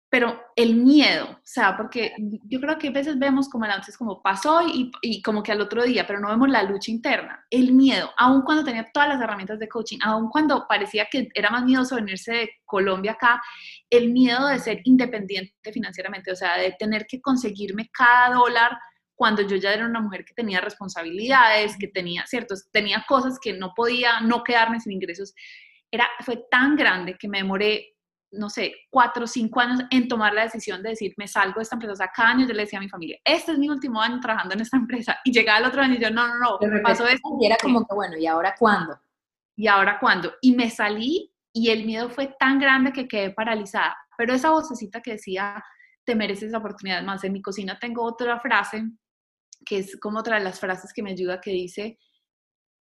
Pero 0.10 0.41
el 0.57 0.75
miedo, 0.75 1.29
o 1.31 1.41
sea, 1.43 1.77
porque 1.77 2.13
yo 2.43 2.60
creo 2.60 2.77
que 2.77 2.89
a 2.89 2.91
veces 2.91 3.17
vemos 3.17 3.48
como 3.48 3.63
el 3.65 3.72
antes 3.72 3.98
como 3.98 4.22
pasó 4.22 4.62
y, 4.67 4.91
y 5.01 5.22
como 5.22 5.43
que 5.43 5.53
al 5.53 5.62
otro 5.62 5.84
día, 5.84 6.05
pero 6.05 6.19
no 6.19 6.27
vemos 6.27 6.50
la 6.50 6.63
lucha 6.63 6.91
interna. 6.91 7.46
El 7.50 7.72
miedo, 7.72 8.10
aun 8.17 8.41
cuando 8.41 8.65
tenía 8.65 8.89
todas 8.93 9.07
las 9.07 9.22
herramientas 9.22 9.60
de 9.60 9.69
coaching, 9.69 10.00
aun 10.03 10.29
cuando 10.29 10.65
parecía 10.67 11.07
que 11.10 11.29
era 11.34 11.50
más 11.50 11.63
miedoso 11.63 11.96
venirse 11.96 12.34
de 12.34 12.50
Colombia 12.65 13.13
acá, 13.13 13.41
el 13.89 14.12
miedo 14.12 14.48
de 14.48 14.60
ser 14.60 14.81
independiente 14.84 15.72
financieramente, 15.72 16.31
o 16.31 16.36
sea, 16.36 16.57
de 16.57 16.75
tener 16.77 17.05
que 17.05 17.22
conseguirme 17.22 17.89
cada 17.93 18.36
dólar 18.36 18.77
cuando 19.18 19.42
yo 19.42 19.58
ya 19.58 19.74
era 19.74 19.86
una 19.86 20.00
mujer 20.00 20.24
que 20.24 20.36
tenía 20.36 20.62
responsabilidades, 20.62 21.76
que 21.78 21.88
tenía, 21.88 22.26
ciertos, 22.28 22.70
tenía 22.72 23.04
cosas 23.08 23.40
que 23.42 23.52
no 23.52 23.74
podía 23.76 24.22
no 24.22 24.44
quedarme 24.44 24.80
sin 24.80 24.94
ingresos, 24.94 25.34
era, 25.90 26.08
fue 26.24 26.46
tan 26.52 26.76
grande 26.76 27.18
que 27.18 27.28
me 27.28 27.40
demoré, 27.40 27.96
no 28.32 28.48
sé, 28.48 28.76
cuatro 28.92 29.24
o 29.24 29.28
cinco 29.28 29.60
años 29.60 29.82
en 29.90 30.08
tomar 30.08 30.36
la 30.36 30.44
decisión 30.44 30.84
de 30.84 30.90
decir, 30.90 31.16
me 31.18 31.28
salgo 31.28 31.56
de 31.56 31.64
esta 31.64 31.76
empresa. 31.76 31.94
O 31.94 31.96
sea, 31.96 32.12
cada 32.16 32.30
año 32.30 32.48
yo 32.48 32.54
le 32.54 32.62
decía 32.62 32.78
a 32.78 32.82
mi 32.82 32.90
familia, 32.90 33.18
este 33.26 33.54
es 33.54 33.58
mi 33.58 33.68
último 33.70 34.00
año 34.00 34.20
trabajando 34.20 34.54
en 34.54 34.62
esta 34.62 34.78
empresa. 34.78 35.18
Y 35.26 35.32
llegaba 35.32 35.60
el 35.60 35.66
otro 35.66 35.82
año 35.82 35.96
y 35.96 36.00
yo, 36.00 36.12
no, 36.12 36.28
no, 36.28 36.60
no, 36.62 36.82
pasó 36.84 37.08
esto. 37.08 37.28
Y 37.42 37.48
era 37.48 37.58
como 37.60 37.88
que, 37.88 37.96
bueno, 37.96 38.18
¿y 38.18 38.28
ahora 38.28 38.54
cuándo? 38.58 39.00
¿Y 39.56 39.66
ahora 39.66 39.98
cuándo? 40.00 40.32
Y 40.42 40.56
me 40.56 40.70
salí 40.70 41.34
y 41.52 41.72
el 41.72 41.86
miedo 41.86 42.10
fue 42.12 42.36
tan 42.40 42.60
grande 42.60 42.94
que 42.94 43.08
quedé 43.08 43.32
paralizada. 43.32 43.98
Pero 44.16 44.36
esa 44.36 44.51
vocecita 44.51 45.01
que 45.01 45.14
decía, 45.14 45.64
te 46.03 46.14
mereces 46.14 46.51
la 46.51 46.60
oportunidad 46.60 47.01
más. 47.01 47.24
En 47.24 47.34
mi 47.34 47.42
cocina 47.42 47.80
tengo 47.80 48.03
otra 48.03 48.40
frase 48.40 48.86
que 49.65 49.79
es 49.79 49.98
como 50.00 50.20
otra 50.20 50.37
de 50.37 50.43
las 50.43 50.59
frases 50.59 50.93
que 50.93 51.03
me 51.03 51.11
ayuda, 51.11 51.41
que 51.41 51.51
dice, 51.51 52.00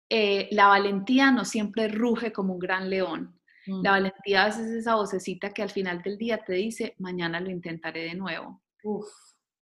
eh, 0.09 0.49
la 0.53 0.69
valentía 0.69 1.31
no 1.31 1.45
siempre 1.45 1.89
ruge 1.89 2.33
como 2.33 2.55
un 2.55 2.59
gran 2.59 2.89
león. 2.89 3.41
La 3.67 3.91
mm. 3.91 3.95
valentía 3.95 4.43
a 4.43 4.47
veces 4.47 4.67
es 4.67 4.75
esa 4.77 4.95
vocecita 4.95 5.51
que 5.51 5.63
al 5.63 5.71
final 5.71 6.01
del 6.03 6.17
día 6.17 6.45
te 6.45 6.55
dice, 6.55 6.95
mañana 6.99 7.41
lo 7.41 7.51
intentaré 7.51 8.05
de 8.05 8.15
nuevo. 8.15 8.63
Uf, 8.85 9.07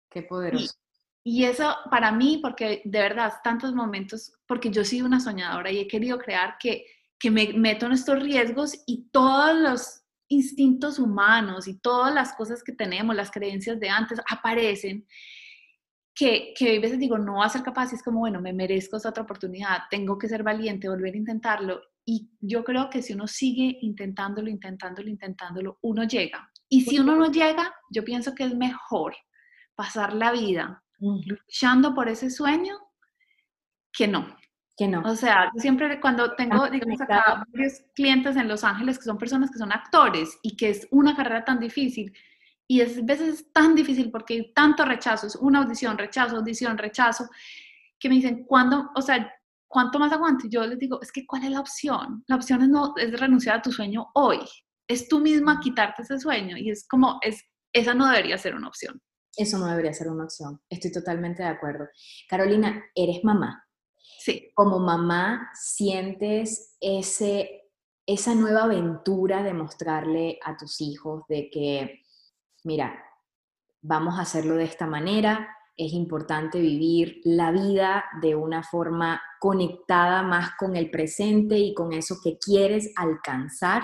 qué 0.09 0.21
poderoso. 0.21 0.75
Y, 1.23 1.45
eso 1.45 1.75
para 1.89 2.11
mí, 2.11 2.37
porque 2.39 2.83
de 2.85 2.99
verdad, 2.99 3.33
tantos 3.43 3.73
momentos, 3.73 4.31
porque 4.45 4.69
yo 4.69 4.85
soy 4.85 5.01
una 5.01 5.19
soñadora 5.19 5.71
y 5.71 5.79
he 5.79 5.87
querido 5.87 6.19
crear 6.19 6.57
que, 6.59 6.85
que 7.17 7.31
me 7.31 7.51
meto 7.53 7.87
en 7.87 7.93
estos 7.93 8.21
riesgos 8.21 8.83
y 8.85 9.09
todos 9.11 9.57
los 9.57 10.01
instintos 10.27 10.99
humanos 10.99 11.67
y 11.67 11.79
todas 11.79 12.13
las 12.13 12.33
cosas 12.33 12.63
que 12.63 12.73
tenemos, 12.73 13.15
las 13.15 13.31
creencias 13.31 13.79
de 13.79 13.89
antes, 13.89 14.19
aparecen 14.29 15.07
que, 16.15 16.53
que 16.57 16.77
a 16.77 16.79
veces 16.79 16.97
digo, 16.97 17.17
no 17.17 17.39
va 17.39 17.45
a 17.45 17.49
ser 17.49 17.61
capaz, 17.61 17.91
y 17.91 17.95
es 17.95 18.03
como, 18.03 18.19
bueno, 18.19 18.39
me 18.39 18.53
merezco 18.53 18.95
esa 18.95 19.09
otra 19.09 19.23
oportunidad, 19.23 19.79
tengo 19.89 20.17
que 20.17 20.29
ser 20.29 20.43
valiente, 20.43 20.87
volver 20.87 21.13
a 21.13 21.17
intentarlo. 21.17 21.81
Y 22.05 22.29
yo 22.39 22.63
creo 22.63 22.89
que 22.89 23.01
si 23.01 23.13
uno 23.13 23.27
sigue 23.27 23.77
intentándolo, 23.81 24.49
intentándolo, 24.49 25.09
intentándolo, 25.09 25.77
uno 25.81 26.03
llega. 26.05 26.49
Y 26.69 26.81
si 26.81 26.99
uno 26.99 27.15
no 27.15 27.31
llega, 27.31 27.75
yo 27.89 28.05
pienso 28.05 28.33
que 28.33 28.45
es 28.45 28.55
mejor 28.55 29.15
pasar 29.75 30.13
la 30.13 30.31
vida 30.31 30.83
luchando 30.99 31.93
por 31.93 32.07
ese 32.07 32.29
sueño 32.29 32.77
que 33.91 34.07
no. 34.07 34.37
Que 34.77 34.87
no. 34.87 35.01
O 35.05 35.15
sea, 35.15 35.51
siempre 35.55 35.99
cuando 35.99 36.35
tengo, 36.35 36.69
digamos, 36.69 36.99
acá 37.01 37.45
varios 37.51 37.81
clientes 37.93 38.35
en 38.35 38.47
Los 38.47 38.63
Ángeles 38.63 38.97
que 38.97 39.05
son 39.05 39.17
personas 39.17 39.49
que 39.49 39.57
son 39.57 39.71
actores 39.71 40.37
y 40.43 40.55
que 40.55 40.69
es 40.69 40.87
una 40.91 41.15
carrera 41.15 41.45
tan 41.45 41.59
difícil, 41.59 42.13
y 42.67 42.81
es, 42.81 42.97
a 42.97 43.01
veces 43.01 43.39
es 43.39 43.51
tan 43.51 43.75
difícil 43.75 44.11
porque 44.11 44.33
hay 44.35 44.53
tantos 44.53 44.87
rechazos, 44.87 45.35
una 45.35 45.59
audición, 45.59 45.97
rechazo, 45.97 46.37
audición, 46.37 46.77
rechazo, 46.77 47.27
que 47.99 48.09
me 48.09 48.15
dicen, 48.15 48.45
¿cuándo, 48.45 48.89
o 48.95 49.01
sea, 49.01 49.31
cuánto 49.67 49.99
más 49.99 50.11
aguante? 50.11 50.47
Yo 50.49 50.65
les 50.65 50.79
digo, 50.79 51.01
es 51.01 51.11
que 51.11 51.25
¿cuál 51.25 51.43
es 51.43 51.51
la 51.51 51.59
opción? 51.59 52.23
La 52.27 52.35
opción 52.35 52.61
es, 52.61 52.69
no, 52.69 52.93
es 52.97 53.19
renunciar 53.19 53.57
a 53.57 53.61
tu 53.61 53.71
sueño 53.71 54.07
hoy. 54.13 54.39
Es 54.87 55.07
tú 55.07 55.19
misma 55.19 55.59
quitarte 55.59 56.01
ese 56.01 56.19
sueño 56.19 56.57
y 56.57 56.71
es 56.71 56.87
como, 56.87 57.19
es, 57.21 57.43
esa 57.73 57.93
no 57.93 58.07
debería 58.07 58.37
ser 58.37 58.55
una 58.55 58.67
opción. 58.67 59.01
Eso 59.35 59.57
no 59.57 59.67
debería 59.67 59.93
ser 59.93 60.09
una 60.09 60.23
opción. 60.23 60.61
Estoy 60.69 60.91
totalmente 60.91 61.43
de 61.43 61.49
acuerdo. 61.49 61.87
Carolina, 62.29 62.83
eres 62.95 63.23
mamá. 63.23 63.63
Sí. 64.19 64.49
Como 64.53 64.79
mamá, 64.79 65.51
sientes 65.53 66.77
ese, 66.79 67.63
esa 68.05 68.33
nueva 68.33 68.63
aventura 68.63 69.43
de 69.43 69.53
mostrarle 69.53 70.39
a 70.43 70.55
tus 70.55 70.79
hijos 70.81 71.23
de 71.27 71.49
que 71.49 72.04
mira, 72.65 73.01
vamos 73.81 74.19
a 74.19 74.23
hacerlo 74.23 74.55
de 74.55 74.65
esta 74.65 74.87
manera, 74.87 75.55
es 75.77 75.93
importante 75.93 76.59
vivir 76.59 77.21
la 77.23 77.51
vida 77.51 78.05
de 78.21 78.35
una 78.35 78.63
forma 78.63 79.21
conectada 79.39 80.23
más 80.23 80.51
con 80.57 80.75
el 80.75 80.89
presente 80.89 81.57
y 81.57 81.73
con 81.73 81.93
eso 81.93 82.17
que 82.23 82.37
quieres 82.37 82.91
alcanzar. 82.95 83.83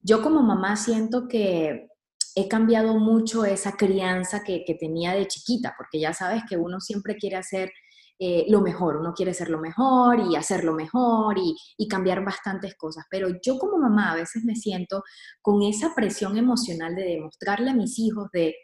Yo 0.00 0.22
como 0.22 0.42
mamá 0.42 0.76
siento 0.76 1.26
que 1.28 1.88
he 2.36 2.48
cambiado 2.48 2.98
mucho 2.98 3.44
esa 3.44 3.72
crianza 3.72 4.42
que, 4.42 4.64
tenía 4.78 5.14
de 5.14 5.26
chiquita, 5.26 5.74
porque 5.76 6.00
ya 6.00 6.12
sabes 6.12 6.42
que 6.48 6.56
uno 6.56 6.80
siempre 6.80 7.16
quiere 7.16 7.36
hacer 7.36 7.72
eh, 8.18 8.46
lo 8.48 8.60
mejor, 8.60 8.96
uno 8.96 9.12
quiere 9.12 9.34
ser 9.34 9.48
lo 9.50 9.58
mejor 9.58 10.20
y 10.20 10.36
hacerlo 10.36 10.72
mejor 10.72 11.36
y, 11.38 11.56
y, 11.76 11.88
cambiar 11.88 12.24
bastantes 12.24 12.76
cosas. 12.76 13.04
Pero 13.10 13.28
yo 13.42 13.58
como 13.58 13.78
mamá 13.78 14.12
a 14.12 14.16
veces 14.16 14.44
me 14.44 14.54
siento 14.54 15.02
con 15.42 15.62
esa 15.62 15.94
presión 15.94 16.38
emocional 16.38 16.94
de 16.94 17.02
demostrarle 17.02 17.70
a 17.70 17.74
mis 17.74 17.98
hijos 17.98 18.28
de, 18.32 18.54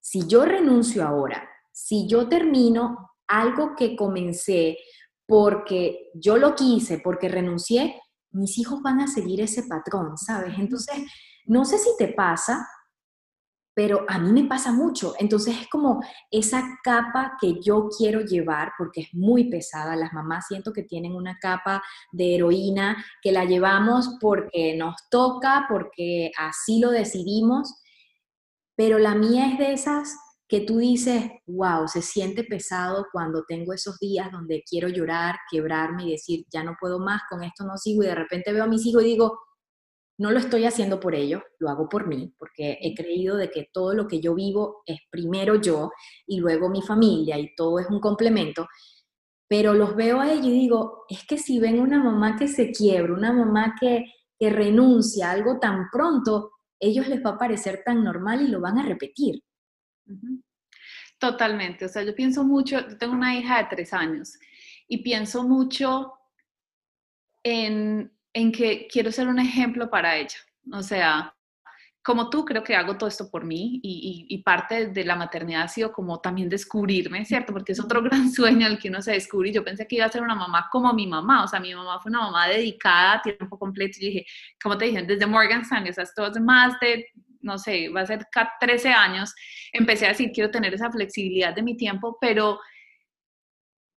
si 0.00 0.26
yo 0.26 0.44
renuncio 0.44 1.06
ahora, 1.06 1.48
si 1.70 2.08
yo 2.08 2.28
termino 2.28 3.12
algo 3.28 3.74
que 3.76 3.96
comencé 3.96 4.76
porque 5.26 6.10
yo 6.14 6.36
lo 6.36 6.54
quise, 6.54 6.98
porque 6.98 7.28
renuncié, 7.28 8.00
mis 8.32 8.58
hijos 8.58 8.82
van 8.82 9.00
a 9.00 9.06
seguir 9.06 9.40
ese 9.40 9.62
patrón, 9.62 10.18
¿sabes? 10.18 10.54
Entonces, 10.58 10.96
no 11.46 11.64
sé 11.64 11.78
si 11.78 11.90
te 11.98 12.08
pasa, 12.08 12.66
pero 13.74 14.04
a 14.08 14.18
mí 14.18 14.32
me 14.32 14.48
pasa 14.48 14.72
mucho. 14.72 15.14
Entonces 15.18 15.56
es 15.60 15.68
como 15.68 16.02
esa 16.30 16.78
capa 16.82 17.36
que 17.40 17.60
yo 17.60 17.88
quiero 17.96 18.20
llevar, 18.20 18.72
porque 18.76 19.02
es 19.02 19.08
muy 19.14 19.50
pesada. 19.50 19.96
Las 19.96 20.12
mamás 20.12 20.46
siento 20.48 20.72
que 20.72 20.82
tienen 20.82 21.14
una 21.14 21.38
capa 21.38 21.82
de 22.12 22.34
heroína 22.34 23.04
que 23.22 23.32
la 23.32 23.44
llevamos 23.44 24.16
porque 24.20 24.76
nos 24.76 24.96
toca, 25.10 25.66
porque 25.68 26.30
así 26.38 26.80
lo 26.80 26.90
decidimos, 26.90 27.74
pero 28.76 28.98
la 28.98 29.14
mía 29.14 29.48
es 29.52 29.58
de 29.58 29.72
esas 29.72 30.16
que 30.48 30.60
tú 30.60 30.76
dices, 30.76 31.24
wow, 31.46 31.88
se 31.88 32.02
siente 32.02 32.44
pesado 32.44 33.06
cuando 33.10 33.44
tengo 33.48 33.72
esos 33.72 33.98
días 33.98 34.30
donde 34.30 34.62
quiero 34.68 34.88
llorar, 34.88 35.36
quebrarme 35.50 36.04
y 36.04 36.10
decir, 36.10 36.44
ya 36.52 36.62
no 36.62 36.76
puedo 36.78 36.98
más, 36.98 37.22
con 37.30 37.42
esto 37.42 37.64
no 37.64 37.78
sigo, 37.78 38.02
y 38.02 38.06
de 38.06 38.14
repente 38.14 38.52
veo 38.52 38.64
a 38.64 38.66
mis 38.66 38.84
hijos 38.84 39.02
y 39.02 39.06
digo, 39.06 39.38
no 40.22 40.30
lo 40.30 40.38
estoy 40.38 40.66
haciendo 40.66 41.00
por 41.00 41.16
ellos, 41.16 41.42
lo 41.58 41.68
hago 41.68 41.88
por 41.88 42.06
mí, 42.06 42.32
porque 42.38 42.78
he 42.80 42.94
creído 42.94 43.36
de 43.36 43.50
que 43.50 43.70
todo 43.72 43.92
lo 43.92 44.06
que 44.06 44.20
yo 44.20 44.36
vivo 44.36 44.84
es 44.86 45.00
primero 45.10 45.60
yo 45.60 45.90
y 46.28 46.38
luego 46.38 46.68
mi 46.68 46.80
familia 46.80 47.40
y 47.40 47.52
todo 47.56 47.80
es 47.80 47.88
un 47.88 47.98
complemento. 47.98 48.68
pero 49.48 49.74
los 49.74 49.96
veo 49.96 50.20
a 50.20 50.32
ellos 50.32 50.46
y 50.46 50.52
digo, 50.52 51.04
es 51.10 51.26
que 51.26 51.36
si 51.38 51.58
ven 51.58 51.80
una 51.80 52.02
mamá 52.02 52.36
que 52.38 52.48
se 52.48 52.70
quiebra, 52.70 53.12
una 53.12 53.32
mamá 53.32 53.74
que, 53.78 54.04
que 54.38 54.48
renuncia 54.48 55.28
a 55.28 55.32
algo 55.32 55.58
tan 55.58 55.90
pronto, 55.90 56.52
ellos 56.80 57.08
les 57.08 57.22
va 57.22 57.30
a 57.30 57.38
parecer 57.38 57.82
tan 57.84 58.02
normal 58.04 58.42
y 58.42 58.48
lo 58.48 58.60
van 58.60 58.78
a 58.78 58.86
repetir. 58.86 59.42
Totalmente, 61.18 61.84
o 61.84 61.88
sea, 61.88 62.02
yo 62.04 62.14
pienso 62.14 62.44
mucho, 62.44 62.80
yo 62.88 62.96
tengo 62.96 63.14
una 63.14 63.36
hija 63.36 63.58
de 63.58 63.68
tres 63.70 63.92
años 63.92 64.38
y 64.88 65.02
pienso 65.02 65.42
mucho 65.42 66.12
en, 67.42 68.11
en 68.32 68.52
que 68.52 68.86
quiero 68.90 69.12
ser 69.12 69.28
un 69.28 69.38
ejemplo 69.38 69.90
para 69.90 70.16
ella. 70.16 70.38
O 70.72 70.82
sea, 70.82 71.34
como 72.02 72.30
tú, 72.30 72.44
creo 72.44 72.64
que 72.64 72.74
hago 72.74 72.98
todo 72.98 73.08
esto 73.08 73.30
por 73.30 73.44
mí 73.44 73.80
y, 73.82 74.42
parte 74.42 74.88
de 74.88 75.04
la 75.04 75.14
maternidad 75.14 75.62
ha 75.62 75.68
sido 75.68 75.92
como 75.92 76.20
también 76.20 76.48
descubrirme, 76.48 77.24
¿cierto? 77.24 77.52
Porque 77.52 77.72
es 77.72 77.80
otro 77.80 78.02
gran 78.02 78.30
sueño 78.32 78.66
el 78.66 78.78
que 78.78 78.88
uno 78.88 79.00
se 79.00 79.12
descubre. 79.12 79.52
Yo 79.52 79.62
pensé 79.64 79.86
que 79.86 79.96
iba 79.96 80.06
a 80.06 80.08
ser 80.08 80.22
una 80.22 80.34
mamá 80.34 80.68
como 80.70 80.92
mi 80.92 81.06
mamá, 81.06 81.44
o 81.44 81.48
sea, 81.48 81.60
mi 81.60 81.74
mamá 81.74 82.00
fue 82.00 82.10
una 82.10 82.22
mamá 82.22 82.48
dedicada 82.48 83.14
a 83.14 83.22
tiempo 83.22 83.58
completo. 83.58 83.98
Y 84.00 84.06
dije, 84.06 84.26
como 84.60 84.76
te 84.76 84.86
dije, 84.86 85.02
desde 85.02 85.26
Morgan 85.26 85.62
Stanley, 85.62 85.90
o 85.90 85.94
sea, 85.94 86.04
esto 86.04 86.26
es 86.26 86.40
más 86.40 86.78
de, 86.80 87.06
no 87.40 87.56
sé, 87.56 87.88
va 87.88 88.00
a 88.00 88.06
ser 88.06 88.26
13 88.60 88.88
años, 88.88 89.32
empecé 89.72 90.06
a 90.06 90.10
decir, 90.10 90.32
quiero 90.32 90.50
tener 90.50 90.74
esa 90.74 90.90
flexibilidad 90.90 91.54
de 91.54 91.62
mi 91.62 91.76
tiempo, 91.76 92.18
pero 92.20 92.58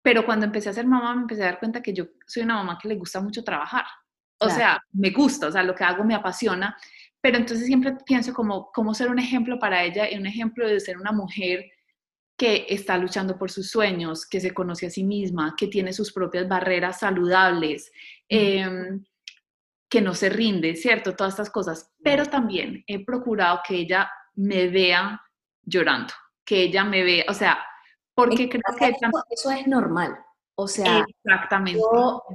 pero 0.04 0.24
cuando 0.24 0.46
empecé 0.46 0.70
a 0.70 0.74
ser 0.74 0.86
mamá 0.86 1.16
me 1.16 1.22
empecé 1.22 1.42
a 1.42 1.46
dar 1.46 1.60
cuenta 1.60 1.82
que 1.82 1.92
yo 1.92 2.06
soy 2.28 2.44
una 2.44 2.58
mamá 2.58 2.78
que 2.80 2.88
le 2.88 2.96
gusta 2.96 3.20
mucho 3.22 3.44
trabajar. 3.44 3.86
O 4.46 4.50
sea, 4.50 4.82
me 4.94 5.12
gusta, 5.12 5.48
o 5.48 5.52
sea, 5.52 5.64
lo 5.64 5.76
que 5.76 5.84
hago 5.84 6.04
me 6.04 6.16
apasiona, 6.16 6.78
pero 7.22 7.38
entonces 7.38 7.66
siempre 7.66 7.96
pienso 8.06 8.34
como 8.34 8.72
cómo 8.72 8.94
ser 8.94 9.10
un 9.10 9.20
ejemplo 9.20 9.58
para 9.58 9.84
ella 9.84 10.10
y 10.10 10.18
un 10.18 10.26
ejemplo 10.26 10.68
de 10.68 10.80
ser 10.80 10.98
una 10.98 11.12
mujer 11.12 11.66
que 12.38 12.66
está 12.70 12.98
luchando 12.98 13.38
por 13.38 13.50
sus 13.50 13.70
sueños, 13.70 14.26
que 14.26 14.42
se 14.42 14.54
conoce 14.54 14.88
a 14.88 14.90
sí 14.90 15.04
misma, 15.04 15.56
que 15.58 15.68
tiene 15.68 15.94
sus 15.94 16.12
propias 16.12 16.48
barreras 16.48 17.00
saludables, 17.00 17.92
em, 18.28 19.04
que 19.90 20.02
no 20.02 20.14
se 20.14 20.30
rinde, 20.30 20.76
¿cierto? 20.76 21.16
Todas 21.16 21.34
estas 21.34 21.50
cosas. 21.50 21.94
Pero 22.04 22.26
también 22.26 22.84
he 22.88 23.06
procurado 23.06 23.62
que 23.66 23.76
ella 23.76 24.12
me 24.36 24.68
vea 24.68 25.22
llorando, 25.64 26.14
que 26.44 26.64
ella 26.64 26.84
me 26.84 27.04
vea, 27.04 27.26
o 27.30 27.34
sea, 27.34 27.58
porque 28.14 28.50
creo 28.50 28.62
que... 28.78 28.94
Eso, 29.32 29.52
es 29.52 29.68
normal. 29.68 30.18
O 30.56 30.68
sea, 30.68 31.06
Exactamente. 31.24 31.82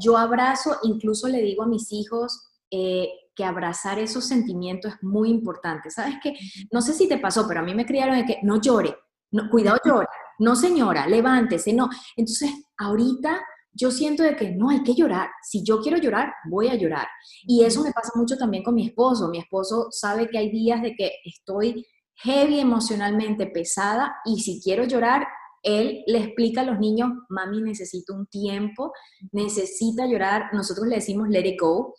Yo, 0.00 0.16
abrazo, 0.16 0.76
incluso 0.82 1.28
le 1.28 1.40
digo 1.40 1.62
a 1.62 1.66
mis 1.66 1.90
hijos, 1.92 2.50
eh, 2.70 3.08
que 3.34 3.44
abrazar 3.44 3.98
esos 3.98 4.26
sentimientos 4.26 4.92
es 4.92 5.02
muy 5.02 5.30
importante. 5.30 5.90
¿Sabes 5.90 6.16
qué? 6.22 6.34
No 6.70 6.82
sé 6.82 6.92
si 6.92 7.08
te 7.08 7.18
pasó, 7.18 7.46
pero 7.48 7.60
a 7.60 7.62
mí 7.62 7.74
me 7.74 7.86
criaron 7.86 8.16
de 8.16 8.26
que 8.26 8.38
no 8.42 8.60
llore, 8.60 8.94
no, 9.30 9.48
cuidado 9.48 9.78
llora, 9.84 10.08
no 10.38 10.54
señora, 10.54 11.06
levántese, 11.06 11.72
no. 11.72 11.88
Entonces, 12.16 12.50
ahorita 12.76 13.40
yo 13.72 13.90
siento 13.90 14.22
de 14.22 14.36
que 14.36 14.50
no 14.50 14.70
hay 14.70 14.82
que 14.82 14.94
llorar. 14.94 15.30
Si 15.42 15.62
yo 15.64 15.80
quiero 15.80 15.98
llorar, 15.98 16.34
voy 16.48 16.68
a 16.68 16.74
llorar. 16.74 17.06
Y 17.44 17.64
eso 17.64 17.82
me 17.82 17.92
pasa 17.92 18.12
mucho 18.16 18.36
también 18.36 18.62
con 18.62 18.74
mi 18.74 18.86
esposo. 18.86 19.28
Mi 19.28 19.38
esposo 19.38 19.88
sabe 19.90 20.28
que 20.28 20.38
hay 20.38 20.50
días 20.50 20.82
de 20.82 20.94
que 20.94 21.12
estoy 21.24 21.86
heavy 22.16 22.60
emocionalmente 22.60 23.46
pesada 23.46 24.16
y 24.24 24.40
si 24.40 24.60
quiero 24.60 24.84
llorar, 24.84 25.26
él 25.62 26.02
le 26.06 26.18
explica 26.18 26.62
a 26.62 26.64
los 26.64 26.78
niños, 26.78 27.10
mami 27.28 27.62
necesito 27.62 28.14
un 28.14 28.26
tiempo, 28.26 28.92
necesita 29.32 30.06
llorar. 30.06 30.50
Nosotros 30.52 30.86
le 30.86 30.96
decimos 30.96 31.28
let 31.28 31.46
it 31.46 31.60
go 31.60 31.94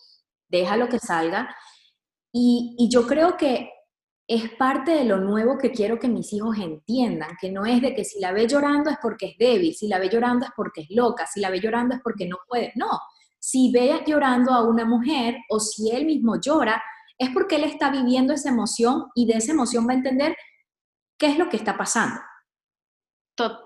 déjalo 0.51 0.89
que 0.89 0.99
salga. 0.99 1.55
Y, 2.31 2.75
y 2.77 2.89
yo 2.89 3.07
creo 3.07 3.37
que 3.37 3.69
es 4.27 4.49
parte 4.51 4.91
de 4.91 5.03
lo 5.03 5.17
nuevo 5.17 5.57
que 5.57 5.71
quiero 5.71 5.99
que 5.99 6.07
mis 6.07 6.31
hijos 6.31 6.57
entiendan, 6.57 7.31
que 7.39 7.51
no 7.51 7.65
es 7.65 7.81
de 7.81 7.93
que 7.93 8.05
si 8.05 8.19
la 8.19 8.31
ve 8.31 8.47
llorando 8.47 8.89
es 8.89 8.97
porque 9.01 9.27
es 9.27 9.37
débil, 9.37 9.73
si 9.73 9.87
la 9.87 9.99
ve 9.99 10.09
llorando 10.09 10.45
es 10.45 10.51
porque 10.55 10.81
es 10.81 10.87
loca, 10.91 11.25
si 11.25 11.39
la 11.41 11.49
ve 11.49 11.59
llorando 11.59 11.95
es 11.95 12.01
porque 12.01 12.27
no 12.27 12.37
puede. 12.47 12.71
No, 12.75 12.87
si 13.39 13.71
ve 13.71 14.03
llorando 14.05 14.53
a 14.53 14.63
una 14.63 14.85
mujer 14.85 15.37
o 15.49 15.59
si 15.59 15.91
él 15.91 16.05
mismo 16.05 16.39
llora, 16.39 16.81
es 17.17 17.29
porque 17.31 17.55
él 17.57 17.65
está 17.65 17.91
viviendo 17.91 18.33
esa 18.33 18.49
emoción 18.49 19.07
y 19.15 19.25
de 19.25 19.33
esa 19.33 19.51
emoción 19.51 19.87
va 19.87 19.91
a 19.91 19.97
entender 19.97 20.35
qué 21.17 21.27
es 21.27 21.37
lo 21.37 21.49
que 21.49 21.57
está 21.57 21.77
pasando. 21.77 22.19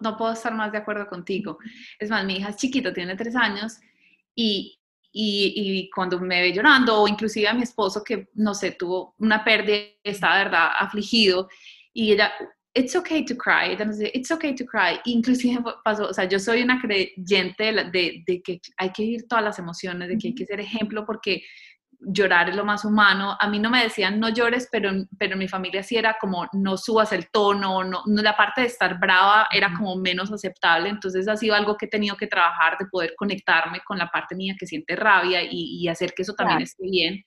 No 0.01 0.17
puedo 0.17 0.33
estar 0.33 0.53
más 0.53 0.71
de 0.71 0.77
acuerdo 0.77 1.07
contigo. 1.07 1.57
Es 1.99 2.09
más, 2.09 2.25
mi 2.25 2.37
hija 2.37 2.49
es 2.49 2.57
chiquita, 2.57 2.93
tiene 2.93 3.15
tres 3.15 3.35
años 3.35 3.77
y 4.35 4.79
y, 5.17 5.89
cuando 5.95 6.19
me 6.19 6.41
ve 6.41 6.51
llorando, 6.51 7.01
o 7.01 7.07
inclusive 7.07 7.47
a 7.47 7.53
mi 7.53 7.63
esposo 7.63 8.03
que, 8.03 8.27
no 8.33 8.53
sé, 8.53 8.71
tuvo 8.71 9.15
una 9.19 9.43
pérdida, 9.45 9.77
está, 10.03 10.35
verdad, 10.37 10.71
afligido, 10.77 11.47
y 11.93 12.11
ella, 12.11 12.33
it's 12.73 12.95
okay 12.97 13.23
to 13.23 13.37
cry, 13.37 13.71
ella 13.71 13.85
nos 13.85 13.97
dice, 13.97 14.11
it's 14.13 14.29
okay 14.29 14.53
to 14.53 14.65
cry, 14.65 14.99
inclusive 15.05 15.63
pasó, 15.85 16.09
o 16.09 16.13
sea, 16.13 16.25
yo 16.25 16.37
soy 16.37 16.63
una 16.63 16.81
creyente 16.81 17.63
de, 17.93 18.23
de, 18.27 18.41
que 18.41 18.59
hay 18.75 18.91
que 18.91 19.03
vivir 19.03 19.27
todas 19.29 19.45
las 19.45 19.57
emociones, 19.57 20.09
de 20.09 20.17
que 20.17 20.27
hay 20.29 20.35
que 20.35 20.45
ser 20.45 20.59
ejemplo, 20.59 21.05
porque 21.05 21.41
llorar 22.05 22.49
es 22.49 22.55
lo 22.55 22.63
más 22.63 22.85
humano. 22.85 23.35
A 23.39 23.49
mí 23.49 23.59
no 23.59 23.69
me 23.69 23.83
decían 23.83 24.19
no 24.19 24.29
llores, 24.29 24.67
pero, 24.71 24.91
pero 25.17 25.33
en 25.33 25.39
mi 25.39 25.47
familia 25.47 25.83
sí 25.83 25.97
era 25.97 26.17
como 26.19 26.47
no 26.53 26.77
subas 26.77 27.11
el 27.11 27.29
tono, 27.29 27.83
no, 27.83 28.03
la 28.05 28.37
parte 28.37 28.61
de 28.61 28.67
estar 28.67 28.99
brava 28.99 29.47
era 29.51 29.73
como 29.73 29.95
menos 29.95 30.31
aceptable. 30.31 30.89
Entonces 30.89 31.27
ha 31.27 31.35
sido 31.35 31.55
algo 31.55 31.77
que 31.77 31.85
he 31.85 31.89
tenido 31.89 32.15
que 32.15 32.27
trabajar 32.27 32.77
de 32.77 32.85
poder 32.85 33.13
conectarme 33.17 33.81
con 33.85 33.97
la 33.97 34.09
parte 34.09 34.35
mía 34.35 34.55
que 34.59 34.67
siente 34.67 34.95
rabia 34.95 35.41
y, 35.43 35.87
hacer 35.87 36.13
que 36.13 36.23
eso 36.23 36.33
también 36.33 36.61
esté 36.61 36.83
bien. 36.89 37.23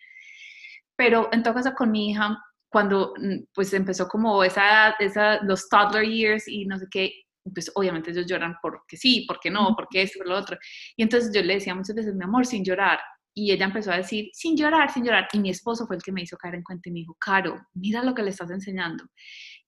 Pero 0.96 1.28
en 1.32 1.42
todo 1.42 1.54
caso 1.54 1.72
con 1.74 1.90
mi 1.90 2.10
hija, 2.10 2.36
cuando 2.68 3.14
mm, 3.16 3.44
pues 3.54 3.72
empezó 3.72 4.08
como 4.08 4.42
esa, 4.44 4.90
esa, 4.98 5.42
los 5.44 5.68
toddler 5.68 6.04
years 6.04 6.48
y 6.48 6.66
no 6.66 6.78
sé 6.78 6.86
qué, 6.90 7.12
pues 7.54 7.70
obviamente 7.74 8.10
ellos 8.10 8.26
lloran 8.26 8.56
porque 8.60 8.96
sí, 8.96 9.24
porque 9.26 9.50
no, 9.50 9.74
porque 9.76 10.02
esto, 10.02 10.18
por 10.18 10.28
lo 10.28 10.36
otro. 10.36 10.58
Y 10.96 11.02
entonces 11.02 11.32
yo 11.32 11.42
le 11.42 11.54
decía 11.54 11.74
muchas 11.74 11.96
veces, 11.96 12.14
mi 12.14 12.24
amor, 12.24 12.46
sin 12.46 12.64
llorar, 12.64 12.98
y 13.38 13.52
ella 13.52 13.66
empezó 13.66 13.92
a 13.92 13.96
decir, 13.98 14.30
sin 14.32 14.56
llorar, 14.56 14.92
sin 14.92 15.04
llorar. 15.04 15.28
Y 15.32 15.38
mi 15.38 15.50
esposo 15.50 15.86
fue 15.86 15.94
el 15.94 16.02
que 16.02 16.10
me 16.10 16.22
hizo 16.22 16.36
caer 16.36 16.56
en 16.56 16.64
cuenta 16.64 16.88
y 16.88 16.92
me 16.92 16.98
dijo, 17.00 17.16
Caro, 17.20 17.56
mira 17.72 18.02
lo 18.02 18.12
que 18.12 18.24
le 18.24 18.30
estás 18.30 18.50
enseñando. 18.50 19.04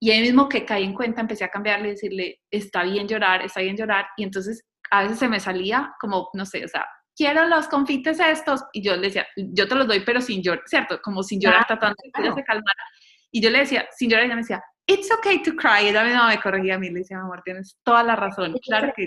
Y 0.01 0.11
ahí 0.11 0.21
mismo 0.23 0.49
que 0.49 0.65
caí 0.65 0.83
en 0.83 0.93
cuenta, 0.93 1.21
empecé 1.21 1.45
a 1.45 1.51
cambiarle 1.51 1.87
y 1.87 1.91
decirle, 1.93 2.41
está 2.51 2.83
bien 2.83 3.07
llorar, 3.07 3.43
está 3.43 3.61
bien 3.61 3.77
llorar. 3.77 4.07
Y 4.17 4.25
entonces 4.25 4.65
a 4.91 5.05
veces 5.05 5.21
se 5.21 5.29
me 5.29 5.39
salía 5.39 5.95
como, 6.01 6.31
no 6.35 6.45
sé, 6.47 6.65
o 6.65 6.69
sea, 6.69 6.85
quiero 7.15 7.47
los 7.47 7.69
confites 7.69 8.19
estos. 8.19 8.65
Y 8.73 8.83
yo 8.83 8.97
le 8.97 9.03
decía, 9.03 9.25
yo 9.37 9.69
te 9.69 9.77
los 9.77 9.87
doy, 9.87 10.01
pero 10.01 10.21
sin 10.21 10.43
llorar, 10.43 10.65
¿cierto? 10.67 11.01
Como 11.01 11.23
sin 11.23 11.41
llorar, 11.41 11.65
tratando 11.65 11.95
de 12.03 12.11
que 12.11 12.23
ella 12.23 12.35
se 12.35 12.43
calmara. 12.43 12.83
Y 13.31 13.41
yo 13.41 13.51
le 13.51 13.61
decía, 13.61 13.87
sin 13.97 14.11
llorar, 14.11 14.25
ella 14.25 14.35
me 14.35 14.43
decía, 14.43 14.65
it's 14.87 15.13
okay 15.13 15.41
to 15.45 15.53
cry. 15.53 15.87
Ella 15.87 16.03
misma 16.03 16.27
me 16.27 16.41
corregía 16.41 16.75
a 16.75 16.79
mí, 16.79 16.89
le 16.89 17.01
decía, 17.01 17.21
amor, 17.21 17.43
tienes 17.45 17.79
toda 17.85 18.03
la 18.03 18.17
razón. 18.17 18.57
Claro 18.67 18.93
que... 18.97 19.07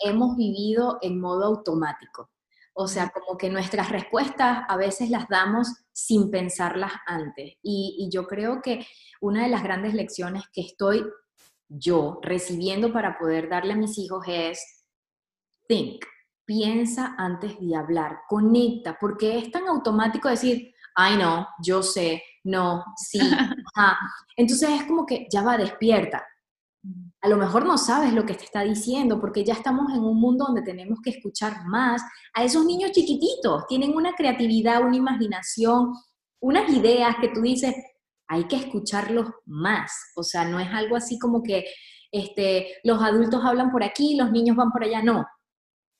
Hemos 0.00 0.36
vivido 0.36 0.98
en 1.00 1.18
modo 1.18 1.46
automático. 1.46 2.28
O 2.74 2.88
sea, 2.88 3.10
como 3.10 3.36
que 3.36 3.50
nuestras 3.50 3.90
respuestas 3.90 4.64
a 4.68 4.76
veces 4.76 5.10
las 5.10 5.28
damos 5.28 5.68
sin 5.92 6.30
pensarlas 6.30 6.92
antes. 7.06 7.54
Y, 7.62 8.08
yo 8.12 8.26
creo 8.26 8.60
que 8.62 8.86
una 9.20 9.42
de 9.42 9.48
las 9.48 9.62
grandes 9.62 9.94
lecciones 9.94 10.44
que 10.52 10.62
estoy 10.62 11.04
yo 11.68 12.18
recibiendo 12.22 12.92
para 12.92 13.18
poder 13.18 13.48
darle 13.48 13.74
a 13.74 13.76
mis 13.76 13.98
hijos 13.98 14.24
es 14.26 14.84
think, 15.68 16.04
piensa 16.44 17.14
antes 17.18 17.58
de 17.60 17.76
hablar, 17.76 18.20
conecta, 18.28 18.96
porque 19.00 19.38
es 19.38 19.50
tan 19.50 19.68
automático 19.68 20.28
decir, 20.28 20.74
ay 20.94 21.16
no, 21.16 21.48
yo 21.64 21.82
sé, 21.82 22.22
no, 22.44 22.84
sí, 22.96 23.20
Entonces 24.36 24.68
es 24.70 24.84
como 24.84 25.06
que 25.06 25.26
ya 25.30 25.42
va, 25.42 25.56
despierta, 25.56 26.26
a 27.22 27.28
lo 27.28 27.36
mejor 27.36 27.64
no 27.64 27.78
sabes 27.78 28.12
lo 28.12 28.26
que 28.26 28.34
te 28.34 28.44
está 28.44 28.62
diciendo 28.62 29.20
porque 29.20 29.44
ya 29.44 29.54
estamos 29.54 29.92
en 29.92 30.00
un 30.00 30.20
mundo 30.20 30.46
donde 30.46 30.62
tenemos 30.62 30.98
que 31.00 31.10
escuchar 31.10 31.64
más 31.66 32.02
a 32.34 32.42
esos 32.42 32.64
niños 32.64 32.90
chiquititos. 32.90 33.64
Tienen 33.68 33.94
una 33.94 34.12
creatividad, 34.14 34.82
una 34.82 34.96
imaginación, 34.96 35.92
unas 36.40 36.68
ideas 36.70 37.14
que 37.20 37.28
tú 37.28 37.40
dices, 37.40 37.76
hay 38.26 38.44
que 38.48 38.56
escucharlos 38.56 39.30
más. 39.46 39.92
O 40.16 40.24
sea, 40.24 40.44
no 40.48 40.58
es 40.58 40.68
algo 40.72 40.96
así 40.96 41.16
como 41.16 41.44
que 41.44 41.64
este, 42.10 42.78
los 42.82 43.00
adultos 43.00 43.44
hablan 43.44 43.70
por 43.70 43.84
aquí, 43.84 44.16
los 44.16 44.32
niños 44.32 44.56
van 44.56 44.72
por 44.72 44.82
allá. 44.82 45.00
No. 45.00 45.24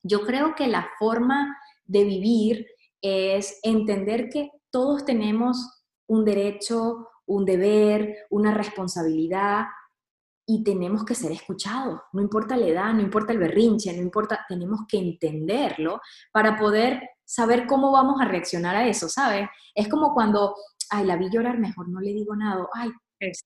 Yo 0.03 0.23
creo 0.27 0.57
que 0.57 0.67
la 0.67 0.89
forma 0.99 1.57
de 1.85 2.03
vivir 2.03 2.67
es 3.01 3.61
entender 3.63 4.29
que 4.29 4.51
todos 4.73 5.05
tenemos 5.05 5.85
un 6.09 6.25
derecho, 6.25 7.07
un 7.27 7.45
deber, 7.45 8.27
una 8.29 8.53
responsabilidad 8.53 9.67
y 10.47 10.65
tenemos 10.65 11.05
que 11.05 11.15
ser 11.15 11.33
escuchados, 11.33 12.01
no 12.13 12.21
importa 12.21 12.57
la 12.57 12.67
edad, 12.67 12.93
no 12.93 13.01
importa 13.01 13.33
el 13.33 13.39
berrinche, 13.39 13.93
no 13.93 14.03
importa, 14.03 14.45
tenemos 14.49 14.81
que 14.89 14.99
entenderlo 14.99 16.01
para 16.33 16.57
poder 16.57 17.01
saber 17.25 17.67
cómo 17.67 17.93
vamos 17.93 18.21
a 18.21 18.27
reaccionar 18.27 18.77
a 18.77 18.89
eso, 18.89 19.09
¿sabes? 19.09 19.49
Es 19.75 19.89
como 19.89 20.13
cuando, 20.15 20.55
ay, 20.91 21.07
la 21.07 21.17
vi 21.17 21.31
llorar, 21.31 21.59
mejor 21.59 21.89
no 21.89 22.01
le 22.01 22.13
digo 22.13 22.35
nada, 22.35 22.67
ay, 22.75 22.91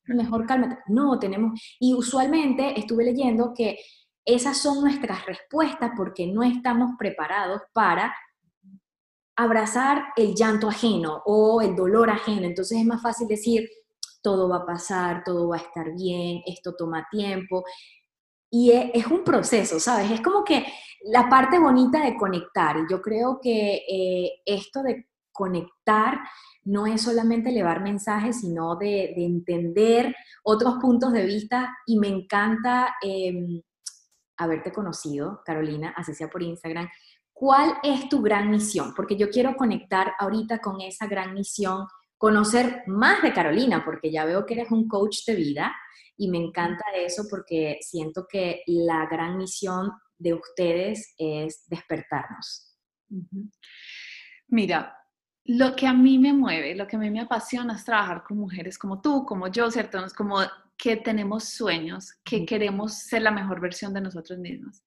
mejor 0.07 0.47
cálmate. 0.47 0.79
No, 0.89 1.19
tenemos, 1.19 1.61
y 1.79 1.95
usualmente 1.95 2.79
estuve 2.79 3.05
leyendo 3.05 3.53
que 3.55 3.79
esas 4.25 4.59
son 4.59 4.81
nuestras 4.81 5.25
respuestas 5.27 5.93
porque 5.97 6.27
no 6.27 6.43
estamos 6.43 6.93
preparados 6.99 7.63
para 7.73 8.15
abrazar 9.37 10.07
el 10.17 10.35
llanto 10.35 10.69
ajeno 10.69 11.23
o 11.27 11.61
el 11.61 11.77
dolor 11.77 12.11
ajeno. 12.11 12.47
Entonces 12.47 12.79
es 12.79 12.87
más 12.87 13.03
fácil 13.03 13.29
decir, 13.29 13.69
todo 14.27 14.49
va 14.49 14.57
a 14.57 14.67
pasar, 14.67 15.23
todo 15.23 15.47
va 15.47 15.55
a 15.55 15.61
estar 15.61 15.95
bien, 15.95 16.43
esto 16.47 16.75
toma 16.75 17.07
tiempo. 17.09 17.65
Y 18.51 18.73
e, 18.73 18.91
es 18.93 19.07
un 19.07 19.23
proceso, 19.23 19.79
¿sabes? 19.79 20.11
Es 20.11 20.21
como 20.21 20.43
que 20.43 20.67
la 21.05 21.29
parte 21.29 21.61
bonita 21.61 22.03
de 22.05 22.17
conectar. 22.17 22.77
Y 22.77 22.91
yo 22.91 23.01
creo 23.01 23.39
que 23.41 23.85
eh, 23.89 24.33
esto 24.45 24.83
de 24.83 25.07
conectar 25.31 26.19
no 26.65 26.89
es 26.89 27.03
solamente 27.03 27.51
elevar 27.51 27.85
mensajes, 27.85 28.41
sino 28.41 28.75
de, 28.75 29.15
entender 29.17 30.13
otros 30.43 30.79
puntos 30.81 31.13
de 31.13 31.25
vista. 31.25 31.77
Y 31.87 31.97
me 32.01 32.09
encanta 32.09 32.97
em, 33.03 33.63
haberte 34.39 34.73
conocido, 34.73 35.41
Carolina, 35.45 35.95
así 35.97 36.15
sea 36.15 36.29
por 36.29 36.43
Instagram. 36.43 36.89
¿Cuál 37.33 37.75
es 37.85 38.09
tu 38.09 38.23
gran 38.23 38.51
misión? 38.51 38.93
Porque 38.93 39.17
yo 39.17 39.31
quiero 39.31 39.55
conectar 39.55 40.15
ahorita 40.19 40.59
con 40.59 40.81
esa 40.81 41.07
gran 41.07 41.33
misión, 41.33 41.87
conocer 42.19 42.83
más 42.87 43.23
de 43.23 43.33
Carolina, 43.33 43.85
porque 43.85 44.11
ya 44.11 44.25
veo 44.25 44.47
que 44.47 44.55
eres 44.55 44.71
un 44.71 44.89
coach 44.89 45.25
de 45.27 45.35
vida 45.35 45.75
y 46.17 46.31
me 46.31 46.39
encanta 46.39 46.85
eso 46.95 47.25
porque 47.29 47.79
siento 47.81 48.27
que 48.29 48.63
la 48.67 49.07
gran 49.07 49.37
misión 49.37 49.93
de 50.19 50.35
ustedes 50.35 51.15
es 51.19 51.65
despertarnos. 51.69 52.77
Mira, 54.49 54.97
lo 55.45 55.77
que 55.77 55.87
a 55.87 55.93
mí 55.93 56.19
me 56.19 56.33
mueve, 56.33 56.75
lo 56.75 56.87
que 56.87 56.97
a 56.97 56.99
mí 56.99 57.11
me 57.11 57.21
apasiona 57.21 57.75
es 57.75 57.85
trabajar 57.85 58.25
con 58.25 58.39
mujeres 58.39 58.79
como 58.79 59.01
tú, 59.01 59.25
como 59.25 59.49
yo, 59.49 59.71
¿cierto? 59.71 60.05
Como 60.17 60.39
que 60.77 60.97
tenemos 60.97 61.45
sueños, 61.45 62.13
que 62.25 62.45
queremos 62.45 62.95
ser 62.95 63.23
la 63.23 63.31
mejor 63.31 63.61
versión 63.61 63.93
de 63.93 64.01
nosotros 64.01 64.39
mismos 64.39 64.83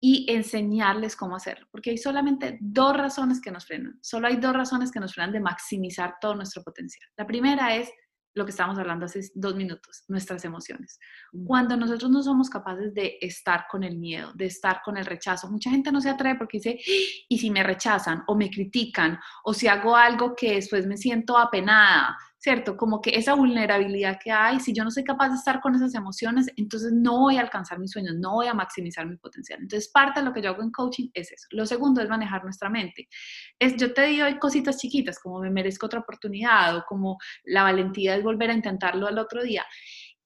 y 0.00 0.30
enseñarles 0.30 1.16
cómo 1.16 1.36
hacerlo, 1.36 1.66
porque 1.70 1.90
hay 1.90 1.98
solamente 1.98 2.58
dos 2.60 2.96
razones 2.96 3.40
que 3.40 3.50
nos 3.50 3.66
frenan, 3.66 3.98
solo 4.02 4.28
hay 4.28 4.36
dos 4.36 4.54
razones 4.54 4.92
que 4.92 5.00
nos 5.00 5.14
frenan 5.14 5.32
de 5.32 5.40
maximizar 5.40 6.16
todo 6.20 6.34
nuestro 6.34 6.62
potencial. 6.62 7.08
La 7.16 7.26
primera 7.26 7.74
es 7.74 7.90
lo 8.36 8.44
que 8.44 8.50
estábamos 8.50 8.78
hablando 8.78 9.06
hace 9.06 9.22
dos 9.34 9.56
minutos, 9.56 10.04
nuestras 10.08 10.44
emociones. 10.44 11.00
Cuando 11.46 11.74
nosotros 11.74 12.10
no 12.10 12.22
somos 12.22 12.50
capaces 12.50 12.92
de 12.92 13.16
estar 13.22 13.64
con 13.70 13.82
el 13.82 13.96
miedo, 13.96 14.30
de 14.34 14.44
estar 14.44 14.82
con 14.84 14.98
el 14.98 15.06
rechazo, 15.06 15.50
mucha 15.50 15.70
gente 15.70 15.90
no 15.90 16.02
se 16.02 16.10
atreve 16.10 16.38
porque 16.38 16.58
dice, 16.58 16.78
¡Ah! 16.78 17.24
¿y 17.30 17.38
si 17.38 17.50
me 17.50 17.62
rechazan 17.62 18.24
o 18.26 18.36
me 18.36 18.50
critican 18.50 19.18
o 19.42 19.54
si 19.54 19.68
hago 19.68 19.96
algo 19.96 20.36
que 20.36 20.56
después 20.56 20.86
me 20.86 20.98
siento 20.98 21.38
apenada? 21.38 22.14
¿Cierto? 22.46 22.76
Como 22.76 23.00
que 23.00 23.10
esa 23.10 23.34
vulnerabilidad 23.34 24.20
que 24.22 24.30
hay, 24.30 24.60
si 24.60 24.72
yo 24.72 24.84
no 24.84 24.92
soy 24.92 25.02
capaz 25.02 25.30
de 25.30 25.34
estar 25.34 25.60
con 25.60 25.74
esas 25.74 25.96
emociones, 25.96 26.46
entonces 26.54 26.92
no 26.92 27.18
voy 27.18 27.38
a 27.38 27.40
alcanzar 27.40 27.80
mis 27.80 27.90
sueños, 27.90 28.14
no 28.20 28.34
voy 28.34 28.46
a 28.46 28.54
maximizar 28.54 29.04
mi 29.04 29.16
potencial. 29.16 29.58
Entonces, 29.60 29.90
parte 29.92 30.20
de 30.20 30.26
lo 30.26 30.32
que 30.32 30.42
yo 30.42 30.50
hago 30.50 30.62
en 30.62 30.70
coaching 30.70 31.08
es 31.12 31.32
eso. 31.32 31.48
Lo 31.50 31.66
segundo 31.66 32.00
es 32.00 32.08
manejar 32.08 32.44
nuestra 32.44 32.70
mente. 32.70 33.08
Es, 33.58 33.74
yo 33.76 33.92
te 33.92 34.02
digo 34.02 34.26
cositas 34.38 34.76
chiquitas, 34.78 35.18
como 35.18 35.40
me 35.40 35.50
merezco 35.50 35.86
otra 35.86 35.98
oportunidad 35.98 36.76
o 36.76 36.84
como 36.88 37.18
la 37.42 37.64
valentía 37.64 38.14
es 38.14 38.22
volver 38.22 38.50
a 38.50 38.54
intentarlo 38.54 39.08
al 39.08 39.18
otro 39.18 39.42
día 39.42 39.66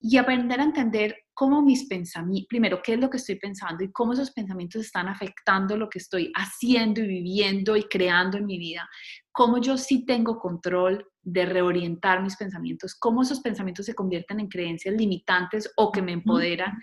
y 0.01 0.17
aprender 0.17 0.59
a 0.59 0.63
entender 0.63 1.15
cómo 1.33 1.61
mis 1.61 1.87
pensamientos, 1.87 2.47
primero, 2.49 2.81
qué 2.83 2.93
es 2.93 2.99
lo 2.99 3.09
que 3.09 3.17
estoy 3.17 3.35
pensando 3.35 3.83
y 3.83 3.91
cómo 3.91 4.13
esos 4.13 4.31
pensamientos 4.31 4.81
están 4.81 5.07
afectando 5.07 5.77
lo 5.77 5.89
que 5.89 5.99
estoy 5.99 6.31
haciendo 6.35 7.01
y 7.01 7.07
viviendo 7.07 7.77
y 7.77 7.83
creando 7.83 8.37
en 8.37 8.47
mi 8.47 8.57
vida, 8.57 8.89
cómo 9.31 9.59
yo 9.59 9.77
sí 9.77 10.05
tengo 10.05 10.39
control 10.39 11.07
de 11.21 11.45
reorientar 11.45 12.23
mis 12.23 12.35
pensamientos, 12.35 12.95
cómo 12.95 13.21
esos 13.21 13.41
pensamientos 13.41 13.85
se 13.85 13.93
convierten 13.93 14.39
en 14.39 14.47
creencias 14.47 14.95
limitantes 14.95 15.71
o 15.77 15.91
que 15.91 16.01
me 16.01 16.13
empoderan. 16.13 16.73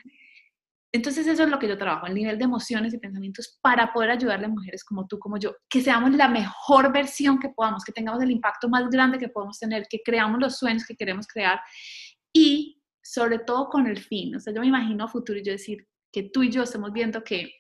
Entonces 0.93 1.27
eso 1.27 1.43
es 1.43 1.51
lo 1.51 1.59
que 1.59 1.69
yo 1.69 1.77
trabajo, 1.77 2.07
el 2.07 2.15
nivel 2.15 2.39
de 2.39 2.45
emociones 2.45 2.95
y 2.95 2.99
pensamientos 2.99 3.59
para 3.61 3.93
poder 3.93 4.11
ayudarle 4.11 4.47
a 4.47 4.51
mujeres 4.51 4.85
como 4.85 5.07
tú, 5.07 5.19
como 5.19 5.39
yo, 5.39 5.55
que 5.69 5.83
seamos 5.83 6.13
la 6.15 6.29
mejor 6.29 6.93
versión 6.93 7.39
que 7.41 7.51
podamos, 7.51 7.85
que 7.85 7.93
tengamos 7.93 8.23
el 8.23 8.31
impacto 8.31 8.69
más 8.69 8.89
grande 8.89 9.19
que 9.19 9.29
podemos 9.29 9.59
tener, 9.59 9.87
que 9.91 10.01
creamos 10.05 10.41
los 10.41 10.57
sueños 10.57 10.87
que 10.87 10.97
queremos 10.97 11.27
crear 11.27 11.61
y 12.33 12.78
sobre 13.09 13.39
todo 13.39 13.71
con 13.71 13.87
el 13.87 13.99
fin. 13.99 14.37
O 14.37 14.41
sea, 14.41 14.53
yo 14.53 14.61
me 14.61 14.67
imagino 14.67 15.05
a 15.05 15.09
futuro 15.09 15.41
yo 15.41 15.53
decir 15.53 15.87
que 16.13 16.25
tú 16.25 16.43
y 16.43 16.51
yo 16.51 16.63
estamos 16.63 16.93
viendo 16.93 17.25
que 17.25 17.51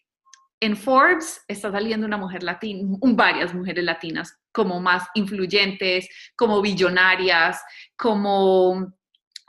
en 0.60 0.76
Forbes 0.76 1.42
está 1.48 1.72
saliendo 1.72 2.06
una 2.06 2.18
mujer 2.18 2.42
latina, 2.42 2.82
varias 3.00 3.54
mujeres 3.54 3.84
latinas 3.84 4.36
como 4.52 4.78
más 4.80 5.08
influyentes, 5.14 6.08
como 6.36 6.60
billonarias, 6.60 7.62
como 7.96 8.92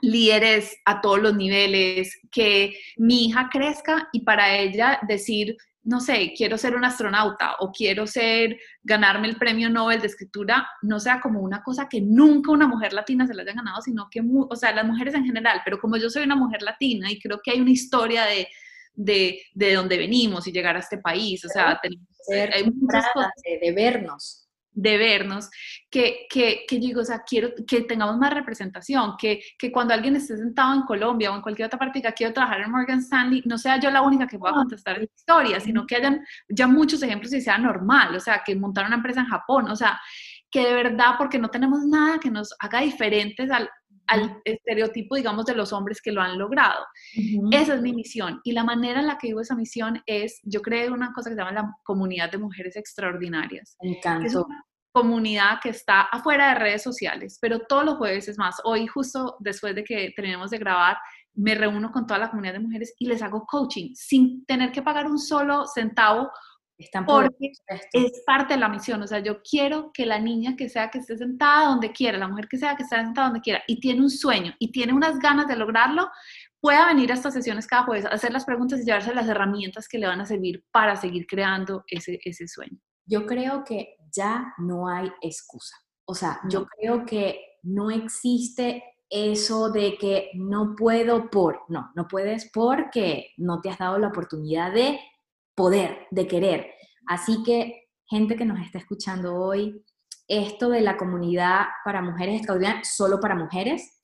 líderes 0.00 0.74
a 0.86 1.02
todos 1.02 1.20
los 1.20 1.34
niveles, 1.34 2.18
que 2.30 2.78
mi 2.96 3.26
hija 3.26 3.50
crezca 3.52 4.08
y 4.12 4.20
para 4.20 4.56
ella 4.56 5.00
decir, 5.06 5.56
no 5.82 6.00
sé, 6.00 6.34
quiero 6.36 6.58
ser 6.58 6.74
un 6.74 6.84
astronauta 6.84 7.56
o 7.60 7.72
quiero 7.72 8.06
ser, 8.06 8.58
ganarme 8.82 9.28
el 9.28 9.36
premio 9.36 9.70
Nobel 9.70 10.00
de 10.00 10.08
escritura, 10.08 10.68
no 10.82 11.00
sea 11.00 11.20
como 11.20 11.40
una 11.40 11.62
cosa 11.62 11.88
que 11.88 12.00
nunca 12.00 12.52
una 12.52 12.66
mujer 12.66 12.92
latina 12.92 13.26
se 13.26 13.34
la 13.34 13.42
haya 13.42 13.54
ganado, 13.54 13.80
sino 13.80 14.08
que, 14.10 14.20
o 14.22 14.56
sea, 14.56 14.74
las 14.74 14.84
mujeres 14.84 15.14
en 15.14 15.24
general, 15.24 15.62
pero 15.64 15.78
como 15.78 15.96
yo 15.96 16.10
soy 16.10 16.24
una 16.24 16.36
mujer 16.36 16.62
latina 16.62 17.10
y 17.10 17.18
creo 17.18 17.40
que 17.42 17.52
hay 17.52 17.60
una 17.60 17.70
historia 17.70 18.24
de, 18.24 18.48
de, 18.94 19.42
de 19.54 19.74
dónde 19.74 19.96
venimos 19.96 20.46
y 20.46 20.52
llegar 20.52 20.76
a 20.76 20.80
este 20.80 20.98
país, 20.98 21.44
o 21.44 21.48
sea, 21.48 21.78
tenemos, 21.80 22.06
hay 22.54 22.64
muchas 22.64 23.06
cosas. 23.14 23.30
de 23.44 23.72
vernos 23.72 24.49
de 24.72 24.98
vernos, 24.98 25.50
que, 25.90 26.26
que, 26.30 26.64
que, 26.68 26.78
digo, 26.78 27.00
o 27.00 27.04
sea, 27.04 27.22
quiero 27.26 27.50
que 27.66 27.82
tengamos 27.82 28.16
más 28.18 28.32
representación, 28.32 29.16
que, 29.18 29.40
que, 29.58 29.72
cuando 29.72 29.94
alguien 29.94 30.16
esté 30.16 30.36
sentado 30.36 30.74
en 30.74 30.82
Colombia 30.82 31.32
o 31.32 31.36
en 31.36 31.42
cualquier 31.42 31.66
otra 31.66 31.78
parte 31.78 32.00
que 32.00 32.12
quiero 32.12 32.32
trabajar 32.32 32.60
en 32.60 32.70
Morgan 32.70 33.00
Stanley, 33.00 33.42
no 33.46 33.58
sea 33.58 33.78
yo 33.78 33.90
la 33.90 34.02
única 34.02 34.26
que 34.26 34.38
pueda 34.38 34.54
contestar 34.54 34.98
la 34.98 35.04
historia, 35.04 35.60
sino 35.60 35.86
que 35.86 35.96
hayan 35.96 36.24
ya 36.48 36.66
muchos 36.66 37.02
ejemplos 37.02 37.32
y 37.32 37.40
sea 37.40 37.58
normal, 37.58 38.14
o 38.14 38.20
sea, 38.20 38.42
que 38.44 38.54
montar 38.54 38.86
una 38.86 38.96
empresa 38.96 39.20
en 39.20 39.26
Japón, 39.26 39.68
o 39.70 39.76
sea, 39.76 40.00
que 40.50 40.66
de 40.66 40.72
verdad, 40.72 41.14
porque 41.16 41.38
no 41.38 41.48
tenemos 41.48 41.84
nada 41.86 42.18
que 42.18 42.30
nos 42.30 42.54
haga 42.58 42.80
diferentes 42.80 43.50
al, 43.50 43.68
al 44.10 44.40
estereotipo, 44.44 45.16
digamos, 45.16 45.46
de 45.46 45.54
los 45.54 45.72
hombres 45.72 46.02
que 46.02 46.12
lo 46.12 46.20
han 46.20 46.38
logrado. 46.38 46.84
Esa 47.52 47.74
es 47.74 47.80
mi 47.80 47.92
misión. 47.92 48.40
Y 48.44 48.52
la 48.52 48.64
manera 48.64 49.00
en 49.00 49.06
la 49.06 49.16
que 49.16 49.28
vivo 49.28 49.40
esa 49.40 49.54
misión 49.54 50.02
es, 50.04 50.40
yo 50.42 50.60
creo 50.62 50.92
una 50.92 51.12
cosa 51.12 51.30
que 51.30 51.36
se 51.36 51.40
llama 51.40 51.52
la 51.52 51.74
comunidad 51.84 52.30
de 52.30 52.38
mujeres 52.38 52.76
extraordinarias. 52.76 53.76
Me 53.80 53.96
encantó 53.96 54.46
comunidad 54.92 55.60
que 55.62 55.68
está 55.68 56.02
afuera 56.02 56.48
de 56.48 56.54
redes 56.56 56.82
sociales, 56.82 57.38
pero 57.40 57.60
todos 57.60 57.84
los 57.84 57.96
jueves 57.96 58.28
es 58.28 58.38
más. 58.38 58.56
Hoy 58.64 58.86
justo 58.86 59.36
después 59.38 59.74
de 59.74 59.84
que 59.84 60.12
terminemos 60.16 60.50
de 60.50 60.58
grabar, 60.58 60.98
me 61.34 61.54
reúno 61.54 61.92
con 61.92 62.06
toda 62.06 62.18
la 62.18 62.30
comunidad 62.30 62.54
de 62.54 62.60
mujeres 62.60 62.94
y 62.98 63.06
les 63.06 63.22
hago 63.22 63.46
coaching 63.46 63.92
sin 63.94 64.44
tener 64.46 64.72
que 64.72 64.82
pagar 64.82 65.06
un 65.06 65.18
solo 65.18 65.64
centavo 65.66 66.30
porque 67.06 67.52
es 67.92 68.22
parte 68.26 68.54
de 68.54 68.60
la 68.60 68.68
misión. 68.68 69.02
O 69.02 69.06
sea, 69.06 69.20
yo 69.20 69.42
quiero 69.42 69.90
que 69.92 70.06
la 70.06 70.18
niña 70.18 70.56
que 70.56 70.68
sea 70.68 70.90
que 70.90 70.98
esté 70.98 71.16
sentada 71.16 71.68
donde 71.68 71.92
quiera, 71.92 72.18
la 72.18 72.28
mujer 72.28 72.48
que 72.48 72.58
sea 72.58 72.76
que 72.76 72.82
esté 72.82 72.96
sentada 72.96 73.28
donde 73.28 73.40
quiera 73.40 73.62
y 73.66 73.80
tiene 73.80 74.00
un 74.00 74.10
sueño 74.10 74.54
y 74.58 74.72
tiene 74.72 74.92
unas 74.92 75.18
ganas 75.18 75.46
de 75.48 75.56
lograrlo, 75.56 76.08
pueda 76.60 76.86
venir 76.86 77.10
a 77.10 77.14
estas 77.14 77.34
sesiones 77.34 77.66
cada 77.66 77.84
jueves, 77.84 78.06
hacer 78.06 78.32
las 78.32 78.44
preguntas 78.44 78.80
y 78.80 78.84
llevarse 78.84 79.14
las 79.14 79.28
herramientas 79.28 79.88
que 79.88 79.98
le 79.98 80.06
van 80.06 80.20
a 80.20 80.26
servir 80.26 80.64
para 80.70 80.96
seguir 80.96 81.26
creando 81.26 81.84
ese, 81.86 82.18
ese 82.24 82.46
sueño. 82.48 82.78
Yo 83.06 83.26
creo 83.26 83.64
que 83.64 83.96
ya 84.14 84.54
no 84.58 84.88
hay 84.88 85.10
excusa. 85.22 85.76
O 86.04 86.14
sea, 86.14 86.40
yo 86.48 86.66
creo 86.66 87.04
que 87.06 87.40
no 87.62 87.90
existe 87.90 88.82
eso 89.08 89.70
de 89.70 89.96
que 89.98 90.30
no 90.34 90.74
puedo 90.76 91.30
por, 91.30 91.62
no, 91.68 91.90
no 91.94 92.06
puedes 92.06 92.50
porque 92.52 93.30
no 93.36 93.60
te 93.60 93.70
has 93.70 93.78
dado 93.78 93.98
la 93.98 94.08
oportunidad 94.08 94.72
de 94.72 95.00
poder, 95.60 96.06
de 96.10 96.26
querer. 96.26 96.72
Así 97.06 97.42
que, 97.42 97.90
gente 98.06 98.34
que 98.34 98.46
nos 98.46 98.60
está 98.60 98.78
escuchando 98.78 99.36
hoy, 99.36 99.84
esto 100.26 100.70
de 100.70 100.80
la 100.80 100.96
comunidad 100.96 101.66
para 101.84 102.00
mujeres 102.00 102.36
extraordinarias, 102.36 102.96
solo 102.96 103.20
para 103.20 103.34
mujeres. 103.34 104.00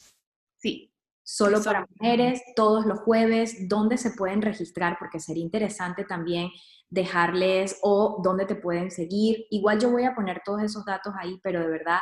Sí. 0.59 0.92
Solo 1.23 1.62
para 1.62 1.87
mujeres, 1.88 2.42
todos 2.55 2.85
los 2.85 3.01
jueves, 3.01 3.69
¿dónde 3.69 3.97
se 3.97 4.11
pueden 4.11 4.42
registrar? 4.42 4.99
Porque 4.99 5.19
sería 5.19 5.42
interesante 5.42 6.05
también 6.05 6.51
dejarles 6.90 7.79
o 7.83 8.21
dónde 8.23 8.45
te 8.45 8.55
pueden 8.55 8.90
seguir. 8.90 9.47
Igual 9.51 9.81
yo 9.81 9.90
voy 9.90 10.05
a 10.05 10.14
poner 10.14 10.42
todos 10.45 10.62
esos 10.62 10.85
datos 10.85 11.14
ahí, 11.19 11.40
pero 11.42 11.61
de 11.61 11.69
verdad, 11.69 12.01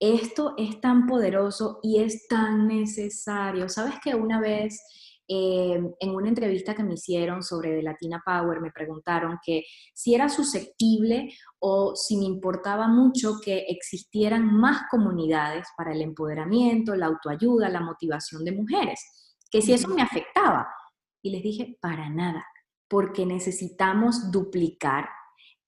esto 0.00 0.54
es 0.58 0.80
tan 0.80 1.06
poderoso 1.06 1.78
y 1.80 2.02
es 2.02 2.26
tan 2.26 2.66
necesario. 2.66 3.68
Sabes 3.68 4.00
que 4.02 4.16
una 4.16 4.40
vez 4.40 4.80
eh, 5.28 5.80
en 6.00 6.10
una 6.10 6.28
entrevista 6.28 6.74
que 6.74 6.82
me 6.82 6.94
hicieron 6.94 7.42
sobre 7.42 7.82
Latina 7.82 8.22
Power 8.24 8.60
me 8.60 8.70
preguntaron 8.70 9.38
que 9.44 9.64
si 9.94 10.14
era 10.14 10.28
susceptible 10.28 11.32
o 11.58 11.96
si 11.96 12.16
me 12.16 12.24
importaba 12.24 12.88
mucho 12.88 13.40
que 13.42 13.64
existieran 13.68 14.46
más 14.46 14.82
comunidades 14.90 15.66
para 15.76 15.92
el 15.92 16.02
empoderamiento, 16.02 16.94
la 16.94 17.06
autoayuda, 17.06 17.68
la 17.68 17.80
motivación 17.80 18.44
de 18.44 18.52
mujeres, 18.52 19.00
que 19.50 19.62
si 19.62 19.72
eso 19.72 19.88
me 19.88 20.02
afectaba. 20.02 20.68
Y 21.22 21.30
les 21.30 21.42
dije, 21.42 21.78
para 21.80 22.10
nada 22.10 22.44
porque 22.88 23.26
necesitamos 23.26 24.30
duplicar 24.30 25.08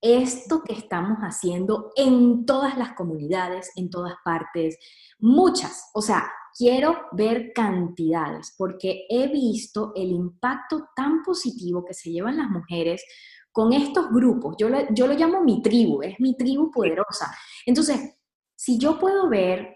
esto 0.00 0.62
que 0.62 0.74
estamos 0.74 1.18
haciendo 1.18 1.90
en 1.96 2.46
todas 2.46 2.76
las 2.76 2.92
comunidades, 2.92 3.72
en 3.76 3.90
todas 3.90 4.14
partes, 4.24 4.78
muchas. 5.18 5.90
O 5.94 6.02
sea, 6.02 6.30
quiero 6.56 7.06
ver 7.12 7.52
cantidades 7.52 8.54
porque 8.56 9.06
he 9.08 9.28
visto 9.28 9.92
el 9.94 10.10
impacto 10.10 10.88
tan 10.94 11.22
positivo 11.22 11.84
que 11.84 11.94
se 11.94 12.10
llevan 12.10 12.38
las 12.38 12.48
mujeres 12.48 13.04
con 13.52 13.72
estos 13.72 14.10
grupos. 14.10 14.56
Yo 14.58 14.68
lo, 14.68 14.78
yo 14.92 15.06
lo 15.06 15.14
llamo 15.14 15.42
mi 15.42 15.62
tribu, 15.62 16.02
es 16.02 16.18
mi 16.20 16.36
tribu 16.36 16.70
poderosa. 16.70 17.34
Entonces, 17.64 18.16
si 18.54 18.78
yo 18.78 18.98
puedo 18.98 19.28
ver 19.28 19.74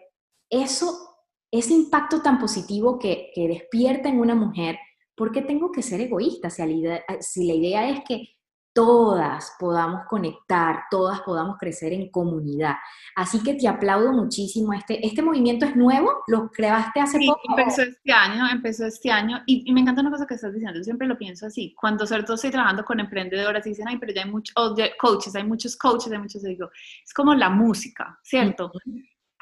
eso, 0.48 1.16
ese 1.50 1.74
impacto 1.74 2.22
tan 2.22 2.38
positivo 2.38 2.98
que, 2.98 3.30
que 3.34 3.48
despierta 3.48 4.08
en 4.08 4.20
una 4.20 4.34
mujer, 4.34 4.78
¿por 5.14 5.32
qué 5.32 5.42
tengo 5.42 5.70
que 5.70 5.82
ser 5.82 6.00
egoísta? 6.00 6.50
Si 6.50 6.62
la, 6.62 6.72
idea, 6.72 7.04
si 7.20 7.46
la 7.46 7.54
idea 7.54 7.90
es 7.90 8.00
que 8.06 8.39
todas 8.72 9.56
podamos 9.58 10.06
conectar, 10.06 10.84
todas 10.90 11.20
podamos 11.22 11.58
crecer 11.58 11.92
en 11.92 12.10
comunidad. 12.10 12.76
Así 13.16 13.42
que 13.42 13.54
te 13.54 13.68
aplaudo 13.68 14.12
muchísimo. 14.12 14.72
Este, 14.72 15.04
este 15.04 15.22
movimiento 15.22 15.66
es 15.66 15.76
nuevo, 15.76 16.22
lo 16.28 16.50
creaste 16.50 17.00
hace 17.00 17.18
sí, 17.18 17.26
poco. 17.26 17.40
Empezó 17.58 17.82
este 17.82 18.12
año, 18.12 18.48
empezó 18.50 18.86
este 18.86 19.10
año 19.10 19.42
y, 19.46 19.70
me 19.72 19.80
encanta 19.80 20.00
una 20.00 20.10
cosa 20.10 20.26
que 20.26 20.34
estás 20.34 20.52
diciendo, 20.52 20.78
yo 20.78 20.84
siempre 20.84 21.06
lo 21.06 21.18
pienso 21.18 21.46
así, 21.46 21.74
cuando 21.78 22.06
sobre 22.06 22.22
todo 22.22 22.34
estoy 22.34 22.50
trabajando 22.50 22.84
con 22.84 23.00
emprendedoras 23.00 23.66
y 23.66 23.70
dicen, 23.70 23.88
ay, 23.88 23.98
pero 23.98 24.12
ya 24.12 24.22
hay 24.22 24.30
muchos 24.30 24.54
coaches, 24.98 25.34
hay 25.34 25.44
muchos 25.44 25.76
coaches, 25.76 26.12
hay 26.12 26.18
muchos, 26.18 26.42
digo, 26.42 26.70
es 27.04 27.12
como 27.14 27.34
la 27.34 27.50
música, 27.50 28.18
¿cierto? 28.22 28.72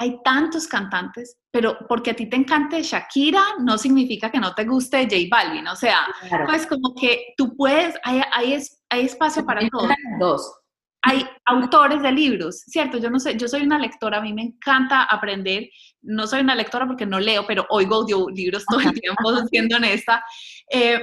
hay 0.01 0.21
tantos 0.23 0.69
cantantes, 0.69 1.39
pero 1.51 1.77
porque 1.89 2.13
a 2.13 2.15
ti 2.15 2.27
te 2.27 2.37
encante 2.37 2.83
Shakira 2.83 3.43
no 3.59 3.77
significa 3.77 4.31
que 4.31 4.39
no 4.39 4.55
te 4.55 4.65
guste 4.65 5.03
J 5.03 5.17
Balvin, 5.29 5.67
o 5.67 5.75
sea, 5.75 6.07
pues 6.47 6.69
como 6.69 6.95
que 6.95 7.35
tú 7.37 7.57
puedes, 7.57 7.97
hay, 8.05 8.23
hay, 8.33 8.53
hay 8.91 9.07
espacio 9.07 9.45
para 9.45 9.67
todos. 9.69 9.89
Dos. 10.19 10.55
Hay 11.03 11.25
autores 11.47 12.03
de 12.03 12.11
libros, 12.11 12.61
¿cierto? 12.67 12.99
Yo 12.99 13.09
no 13.09 13.21
sé, 13.21 13.37
yo 13.37 13.47
soy 13.47 13.63
una 13.63 13.79
lectora, 13.79 14.19
a 14.19 14.21
mí 14.21 14.33
me 14.33 14.43
encanta 14.43 15.05
aprender, 15.05 15.69
no 16.03 16.27
soy 16.27 16.41
una 16.41 16.57
lectora 16.57 16.87
porque 16.87 17.07
no 17.07 17.21
leo, 17.21 17.47
pero 17.47 17.67
oigo 17.71 18.05
libros 18.35 18.65
todo 18.67 18.81
el 18.81 18.93
tiempo, 18.93 19.23
siendo 19.51 19.77
honesta. 19.77 20.25
Eh, 20.71 21.01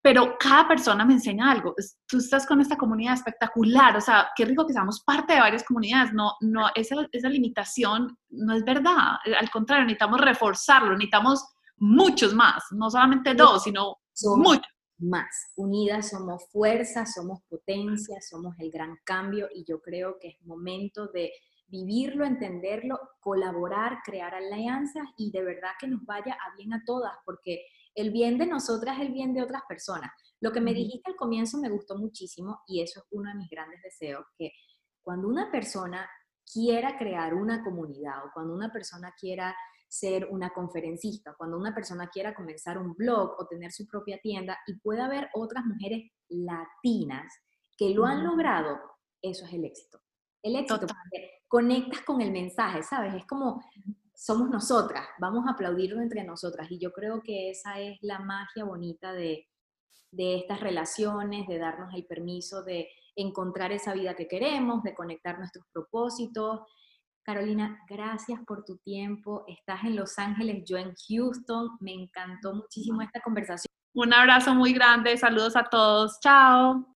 pero 0.00 0.36
cada 0.38 0.66
persona 0.66 1.04
me 1.04 1.14
enseña 1.14 1.50
algo. 1.50 1.74
Tú 2.06 2.18
estás 2.18 2.44
con 2.44 2.60
esta 2.60 2.76
comunidad 2.76 3.14
espectacular, 3.14 3.96
o 3.96 4.00
sea, 4.00 4.30
qué 4.34 4.44
rico 4.44 4.66
que 4.66 4.72
seamos 4.72 5.02
parte 5.04 5.34
de 5.34 5.40
varias 5.40 5.64
comunidades. 5.64 6.12
No, 6.12 6.34
no, 6.40 6.68
esa, 6.74 6.96
esa 7.12 7.28
limitación 7.28 8.16
no 8.30 8.54
es 8.54 8.64
verdad. 8.64 9.16
Al 9.38 9.50
contrario, 9.50 9.84
necesitamos 9.84 10.20
reforzarlo, 10.20 10.92
necesitamos 10.92 11.44
muchos 11.76 12.34
más, 12.34 12.64
no 12.72 12.90
solamente 12.90 13.34
dos, 13.34 13.62
sino 13.64 13.96
muchos 14.36 14.72
más. 15.02 15.52
Unidas 15.56 16.10
somos 16.10 16.48
fuerza, 16.50 17.06
somos 17.06 17.40
potencia, 17.48 18.20
somos 18.20 18.54
el 18.58 18.70
gran 18.70 18.98
cambio 19.04 19.48
y 19.54 19.64
yo 19.64 19.80
creo 19.80 20.18
que 20.18 20.28
es 20.28 20.42
momento 20.44 21.08
de 21.08 21.32
vivirlo, 21.66 22.24
entenderlo, 22.24 22.98
colaborar, 23.20 23.98
crear 24.04 24.34
alianzas 24.34 25.04
y 25.16 25.30
de 25.30 25.42
verdad 25.42 25.70
que 25.80 25.88
nos 25.88 26.04
vaya 26.04 26.34
a 26.34 26.54
bien 26.56 26.74
a 26.74 26.82
todas, 26.84 27.12
porque 27.24 27.64
el 27.94 28.10
bien 28.10 28.38
de 28.38 28.46
nosotras 28.46 28.98
es 28.98 29.06
el 29.06 29.12
bien 29.12 29.34
de 29.34 29.42
otras 29.42 29.62
personas. 29.68 30.10
Lo 30.40 30.52
que 30.52 30.60
me 30.60 30.74
dijiste 30.74 31.10
al 31.10 31.16
comienzo 31.16 31.58
me 31.58 31.70
gustó 31.70 31.96
muchísimo 31.96 32.60
y 32.66 32.82
eso 32.82 33.00
es 33.00 33.06
uno 33.10 33.30
de 33.30 33.36
mis 33.36 33.50
grandes 33.50 33.80
deseos, 33.82 34.24
que 34.36 34.52
cuando 35.02 35.28
una 35.28 35.50
persona 35.50 36.08
quiera 36.50 36.98
crear 36.98 37.34
una 37.34 37.62
comunidad 37.64 38.26
o 38.26 38.30
cuando 38.34 38.54
una 38.54 38.70
persona 38.70 39.14
quiera 39.18 39.54
ser 39.92 40.26
una 40.30 40.48
conferencista, 40.54 41.34
cuando 41.36 41.58
una 41.58 41.74
persona 41.74 42.08
quiera 42.08 42.34
comenzar 42.34 42.78
un 42.78 42.94
blog 42.94 43.34
o 43.38 43.46
tener 43.46 43.72
su 43.72 43.86
propia 43.86 44.18
tienda 44.22 44.58
y 44.66 44.80
pueda 44.80 45.04
haber 45.04 45.28
otras 45.34 45.66
mujeres 45.66 46.10
latinas 46.30 47.30
que 47.76 47.90
lo 47.90 48.06
han 48.06 48.24
logrado, 48.24 48.80
eso 49.20 49.44
es 49.44 49.52
el 49.52 49.66
éxito. 49.66 50.00
El 50.42 50.56
éxito, 50.56 50.86
porque 50.86 51.42
conectas 51.46 52.00
con 52.06 52.22
el 52.22 52.32
mensaje, 52.32 52.82
¿sabes? 52.82 53.12
Es 53.12 53.26
como 53.26 53.62
somos 54.14 54.48
nosotras, 54.48 55.06
vamos 55.18 55.44
a 55.46 55.52
aplaudirlo 55.52 56.00
entre 56.00 56.24
nosotras. 56.24 56.70
Y 56.70 56.78
yo 56.78 56.90
creo 56.90 57.22
que 57.22 57.50
esa 57.50 57.78
es 57.78 57.98
la 58.00 58.18
magia 58.18 58.64
bonita 58.64 59.12
de, 59.12 59.46
estas 60.10 60.60
relaciones, 60.60 61.46
de 61.48 61.58
darnos 61.58 61.92
el 61.92 62.06
permiso 62.06 62.62
de 62.62 62.88
encontrar 63.14 63.72
esa 63.72 63.92
vida 63.92 64.14
que 64.14 64.26
queremos, 64.26 64.82
de 64.84 64.94
conectar 64.94 65.38
nuestros 65.38 65.66
propósitos. 65.70 66.60
Carolina, 67.24 67.78
gracias 67.88 68.40
por 68.46 68.64
tu 68.64 68.78
tiempo. 68.78 69.44
Estás 69.46 69.84
en 69.84 69.96
Los 69.96 70.18
Ángeles, 70.18 70.64
yo 70.66 70.76
en 70.76 70.92
Houston. 71.08 71.70
Me 71.80 71.92
encantó 71.92 72.54
muchísimo 72.54 73.00
esta 73.02 73.20
conversación. 73.20 73.66
Un 73.94 74.12
abrazo 74.12 74.54
muy 74.54 74.72
grande, 74.72 75.16
saludos 75.16 75.54
a 75.54 75.64
todos. 75.64 76.18
Chao. 76.20 76.91